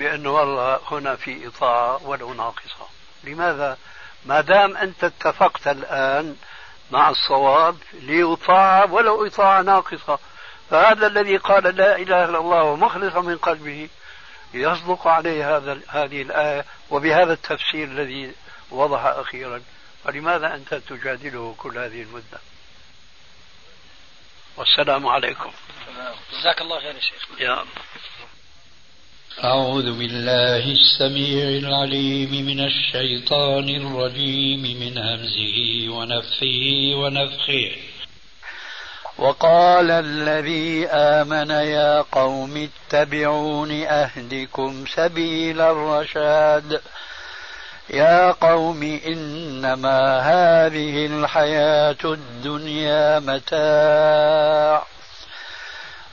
بأنه 0.00 0.30
والله 0.30 0.80
هنا 0.90 1.16
في 1.16 1.46
إطاعة 1.46 2.06
ولو 2.06 2.34
ناقصة. 2.34 2.88
لماذا؟ 3.24 3.78
ما 4.26 4.40
دام 4.40 4.76
أنت 4.76 5.04
اتفقت 5.04 5.68
الآن 5.68 6.36
مع 6.90 7.10
الصواب 7.10 7.76
ليطاع 7.92 8.84
ولو 8.84 9.26
إطاعة 9.26 9.62
ناقصة. 9.62 10.18
فهذا 10.70 11.06
الذي 11.06 11.36
قال 11.36 11.76
لا 11.76 11.96
إله 11.96 12.24
إلا 12.24 12.38
الله 12.38 12.62
ومخلصا 12.62 13.20
من 13.20 13.38
قلبه 13.38 13.88
يصدق 14.54 15.06
عليه 15.06 15.56
هذا 15.56 15.80
هذه 15.88 16.22
الآية 16.22 16.64
وبهذا 16.90 17.32
التفسير 17.32 17.84
الذي 17.84 18.34
وضح 18.70 19.04
أخيرا. 19.04 19.62
فلماذا 20.04 20.54
أنت 20.54 20.74
تجادله 20.74 21.54
كل 21.58 21.78
هذه 21.78 22.02
المدة؟ 22.02 22.38
والسلام 24.56 25.06
عليكم. 25.06 25.52
جزاك 26.32 26.60
الله 26.60 26.80
خير 26.80 26.94
يا 26.94 27.00
شيخ. 27.00 27.28
يا 27.40 27.64
أعوذ 29.38 29.98
بالله 29.98 30.72
السميع 30.72 31.44
العليم 31.48 32.46
من 32.46 32.60
الشيطان 32.60 33.68
الرجيم 33.68 34.62
من 34.62 34.98
همزه 34.98 35.88
ونفخه 35.88 36.92
ونفخه. 36.94 37.70
وقال 39.18 39.90
الذي 39.90 40.86
آمن 40.86 41.50
يا 41.50 42.00
قوم 42.12 42.68
اتبعون 42.68 43.70
أهدكم 43.82 44.84
سبيل 44.94 45.60
الرشاد. 45.60 46.80
يا 47.90 48.32
قوم 48.32 49.00
إنما 49.06 50.18
هذه 50.18 51.06
الحياة 51.06 52.04
الدنيا 52.04 53.18
متاع. 53.18 54.86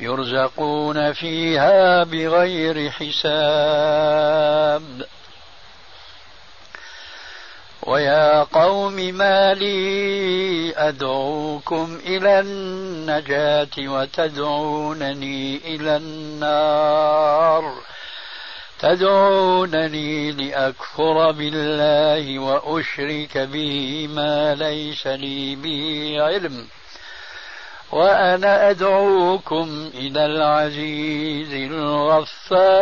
يرزقون 0.00 1.12
فيها 1.12 2.04
بغير 2.04 2.90
حساب. 2.90 4.82
ويا 7.82 8.42
قوم 8.42 8.92
ما 8.92 9.54
لي 9.54 10.72
أدعوكم 10.76 11.98
إلى 12.06 12.40
النجاة 12.40 13.68
وتدعونني 13.78 15.56
إلى 15.56 15.96
النار. 15.96 17.74
تدعونني 18.80 20.32
لأكفر 20.32 21.30
بالله 21.30 22.38
وأشرك 22.38 23.38
به 23.38 24.08
ما 24.10 24.54
ليس 24.54 25.06
لي 25.06 25.56
به 25.56 26.16
علم. 26.18 26.66
وأنا 27.94 28.70
أدعوكم 28.70 29.90
إلى 29.94 30.26
العزيز 30.26 31.70
الغفار. 31.72 32.74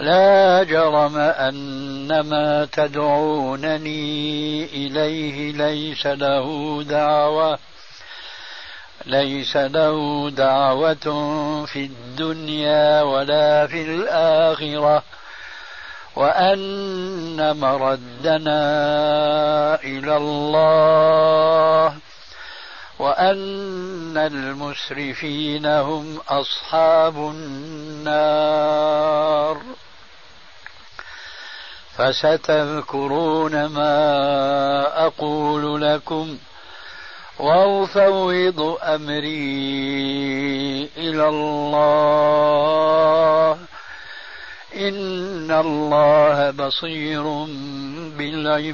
لا 0.00 0.62
جرم 0.62 1.16
أن 1.18 2.20
ما 2.20 2.68
تدعونني 2.72 4.64
إليه 4.64 5.52
ليس 5.52 6.06
له 6.06 6.78
دعوة 6.82 7.58
ليس 9.06 9.56
له 9.56 10.30
دعوة 10.30 10.94
في 11.66 11.84
الدنيا 11.84 13.02
ولا 13.02 13.66
في 13.66 13.82
الآخرة. 13.82 15.02
وأن 16.18 17.38
مردنا 17.60 18.62
إلى 19.84 20.16
الله 20.16 21.94
وأن 22.98 24.16
المسرفين 24.16 25.66
هم 25.66 26.18
أصحاب 26.28 27.16
النار. 27.16 28.38
فستذكرون 31.96 33.66
ما 33.66 35.06
أقول 35.06 35.82
لكم 35.82 36.38
وأفوض 37.38 38.78
أمري 38.82 39.38
إلى 40.96 41.28
الله. 41.28 42.78
إن 44.78 45.50
الله 45.50 46.50
بصير 46.50 47.22
بالعباد. 48.18 48.68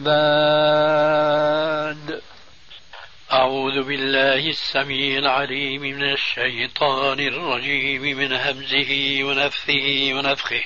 أعوذ 3.32 3.82
بالله 3.82 4.48
السميع 4.48 5.18
العليم 5.18 5.82
من 5.82 6.12
الشيطان 6.12 7.20
الرجيم 7.20 8.02
من 8.02 8.32
همزه 8.32 9.18
ونفثه 9.22 10.14
ونفخه. 10.14 10.62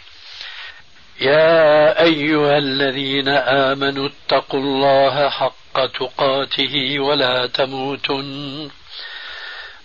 يا 1.20 2.02
أيها 2.02 2.58
الذين 2.58 3.28
آمنوا 3.28 4.08
اتقوا 4.08 4.60
الله 4.60 5.28
حق 5.28 5.86
تقاته 6.00 6.98
ولا 6.98 7.46
تموتن. 7.46 8.70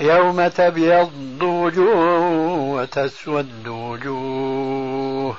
يوم 0.00 0.48
تبيض 0.48 1.42
وجوه 1.42 2.20
وتسود 2.58 3.68
وجوه. 3.68 5.36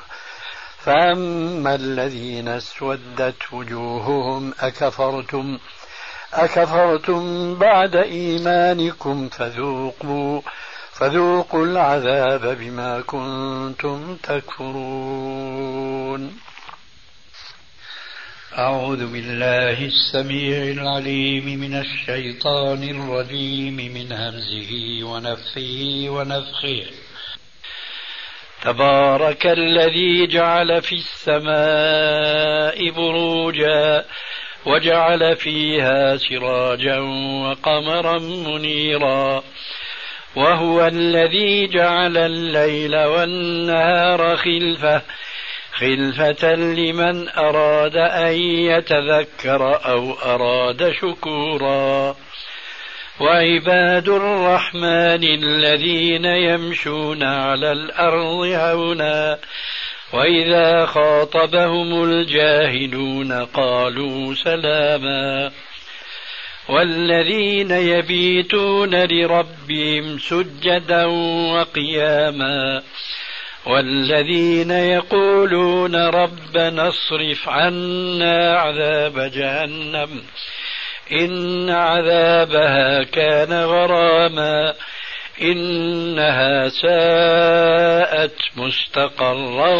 فأما 0.78 1.76
الذين 1.76 2.48
اسودت 2.48 3.54
وجوههم 3.54 4.54
أكفرتم 4.60 5.58
أكفرتم 6.34 7.56
بعد 7.56 7.96
إيمانكم 7.96 9.30
فذوقوا 9.30 10.42
فذوقوا 10.92 11.66
العذاب 11.66 12.58
بما 12.60 13.02
كنتم 13.02 14.16
تكفرون. 14.24 15.70
أعوذ 18.58 19.12
بالله 19.12 19.86
السميع 19.86 20.58
العليم 20.58 21.46
من 21.46 21.74
الشيطان 21.74 22.84
الرجيم 22.84 23.76
من 23.76 24.12
همزه 24.12 25.04
ونفخه 25.04 26.06
ونفخه. 26.10 26.84
تبارك 28.62 29.48
الذي 29.48 30.28
جعل 30.28 30.82
في 30.82 30.96
السماء 30.96 32.90
بروجا 32.92 34.06
وجعل 34.66 35.36
فيها 35.36 36.18
سراجا 36.18 37.00
وقمرا 37.44 38.20
منيرا. 38.20 39.44
وهو 40.36 40.88
الذي 40.88 41.68
جعل 41.68 42.18
الليل 42.18 42.96
والنهار 42.96 44.38
خلفه 44.38 45.02
خلفة 45.80 46.56
لمن 46.56 47.30
أراد 47.30 47.96
أن 47.96 48.34
يتذكر 48.42 49.86
أو 49.86 50.14
أراد 50.14 50.92
شكورا. 50.92 52.16
وعباد 53.20 54.10
الرحمن 54.10 55.24
الذين 55.24 56.26
يمشون 56.26 57.24
على 57.24 57.72
الأرض 57.72 58.46
هونا 58.46 59.38
وإذا 60.14 60.86
خاطبهم 60.86 62.04
الجاهلون 62.04 63.46
قالوا 63.46 64.36
سلاما. 64.36 65.52
والذين 66.70 67.72
يبيتون 67.72 69.06
لربهم 69.06 70.18
سجدا 70.18 71.06
وقياما. 71.54 72.82
والذين 73.66 74.72
يقولون 74.72 75.96
ربنا 75.96 76.88
اصرف 76.88 77.50
عنا 77.50 78.60
عذاب 78.60 79.20
جهنم 79.20 80.24
إن 81.12 81.70
عذابها 81.70 83.04
كان 83.04 83.54
غراما 83.54 84.74
إنها 85.42 86.70
ساءت 86.70 88.38
مستقرا 88.56 89.76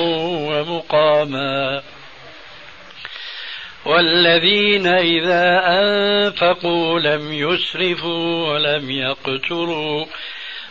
ومقاما 0.50 1.82
والذين 3.86 4.88
إذا 4.88 5.62
أنفقوا 5.66 7.00
لم 7.00 7.34
يسرفوا 7.34 8.54
ولم 8.54 8.92
يقتروا 8.92 10.06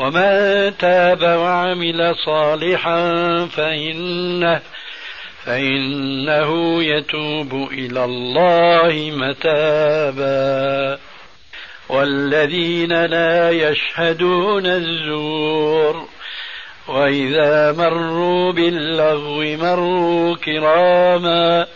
ومن 0.00 0.76
تاب 0.78 1.22
وعمل 1.22 2.14
صالحا 2.26 3.12
فإنه 3.46 4.60
فإنه 5.44 6.82
يتوب 6.84 7.68
إلى 7.72 8.04
الله 8.04 9.12
متابا 9.16 10.98
والذين 11.88 13.04
لا 13.04 13.50
يشهدون 13.50 14.66
الزور 14.66 16.06
وإذا 16.88 17.72
مروا 17.72 18.52
باللغو 18.52 19.42
مروا 19.42 20.36
كراما 20.36 21.66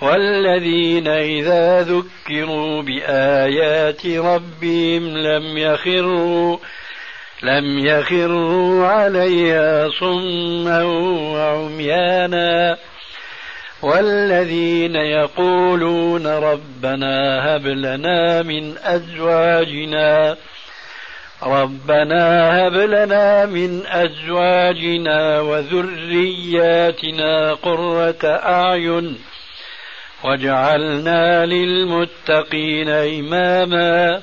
والذين 0.00 1.08
إذا 1.08 1.82
ذكروا 1.82 2.82
بآيات 2.82 4.06
ربهم 4.06 5.18
لم 5.18 5.58
يخروا 5.58 6.58
لم 7.42 7.86
يخروا 7.86 8.86
عليها 8.86 9.88
صما 10.00 10.82
وعميانا. 11.32 12.76
والذين 13.82 14.96
يقولون 14.96 16.26
ربنا 16.26 17.46
هب 17.46 17.66
لنا 17.66 18.42
من 18.42 18.74
أزواجنا 18.78 20.36
ربنا 21.42 22.50
هب 22.58 22.74
لنا 22.74 23.46
من 23.46 23.86
أزواجنا 23.86 25.40
وذرياتنا 25.40 25.94
قرة 27.54 28.24
أعين 28.24 29.18
واجعلنا 30.24 31.46
للمتقين 31.46 32.88
إماما. 32.88 34.22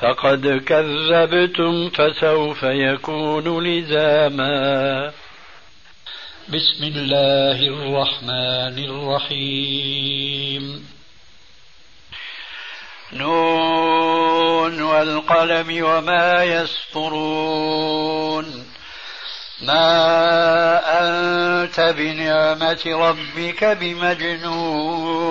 فقد 0.00 0.62
كذبتم 0.66 1.90
فسوف 1.90 2.62
يكون 2.62 3.66
لزاما. 3.66 5.12
بسم 6.48 6.84
الله 6.84 7.62
الرحمن 7.62 8.84
الرحيم. 8.84 10.88
نون 13.12 14.82
والقلم 14.82 15.84
وما 15.84 16.44
يسطرون. 16.44 18.06
ما 19.62 20.80
أنت 21.00 21.80
بنعمة 21.80 22.80
ربك 22.86 23.64
بمجنون. 23.64 25.30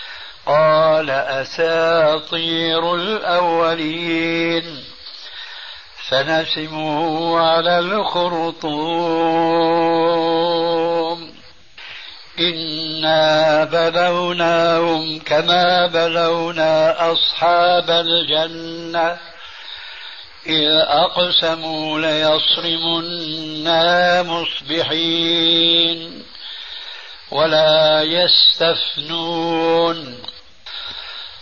قال 0.51 1.09
أساطير 1.09 2.95
الأولين. 2.95 4.83
سنسمه 6.09 7.39
على 7.39 7.79
الخرطوم. 7.79 8.61
إنا 12.39 13.63
بلوناهم 13.63 15.19
كما 15.19 15.87
بلونا 15.87 17.11
أصحاب 17.11 17.89
الجنة. 17.89 19.17
إذ 20.47 20.69
أقسموا 20.87 21.99
ليصرمنا 21.99 23.83
مصبحين. 24.23 26.23
ولا 27.31 28.01
يستثنون. 28.01 30.17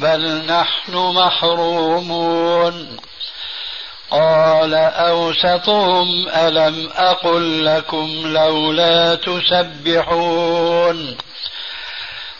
بل 0.00 0.46
نحن 0.46 0.94
محرومون. 0.94 2.96
قال 4.10 4.74
أوسطهم 4.74 6.28
ألم 6.28 6.88
أقل 6.96 7.66
لكم 7.66 8.08
لولا 8.24 9.14
تسبحون. 9.14 11.16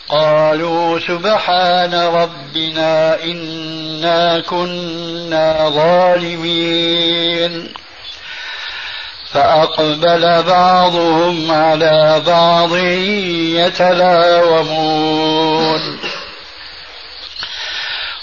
قالوا 0.09 0.99
سبحان 0.99 1.93
ربنا 1.93 3.23
إنا 3.23 4.39
كنا 4.39 5.69
ظالمين. 5.69 7.73
فأقبل 9.33 10.43
بعضهم 10.43 11.51
على 11.51 12.21
بعض 12.27 12.75
يتلاومون. 13.55 16.00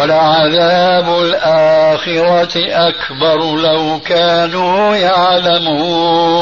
ولعذاب 0.00 1.08
الآخرة 1.08 2.54
أكبر 2.56 3.56
لو 3.56 4.00
كانوا 4.00 4.96
يعلمون. 4.96 6.36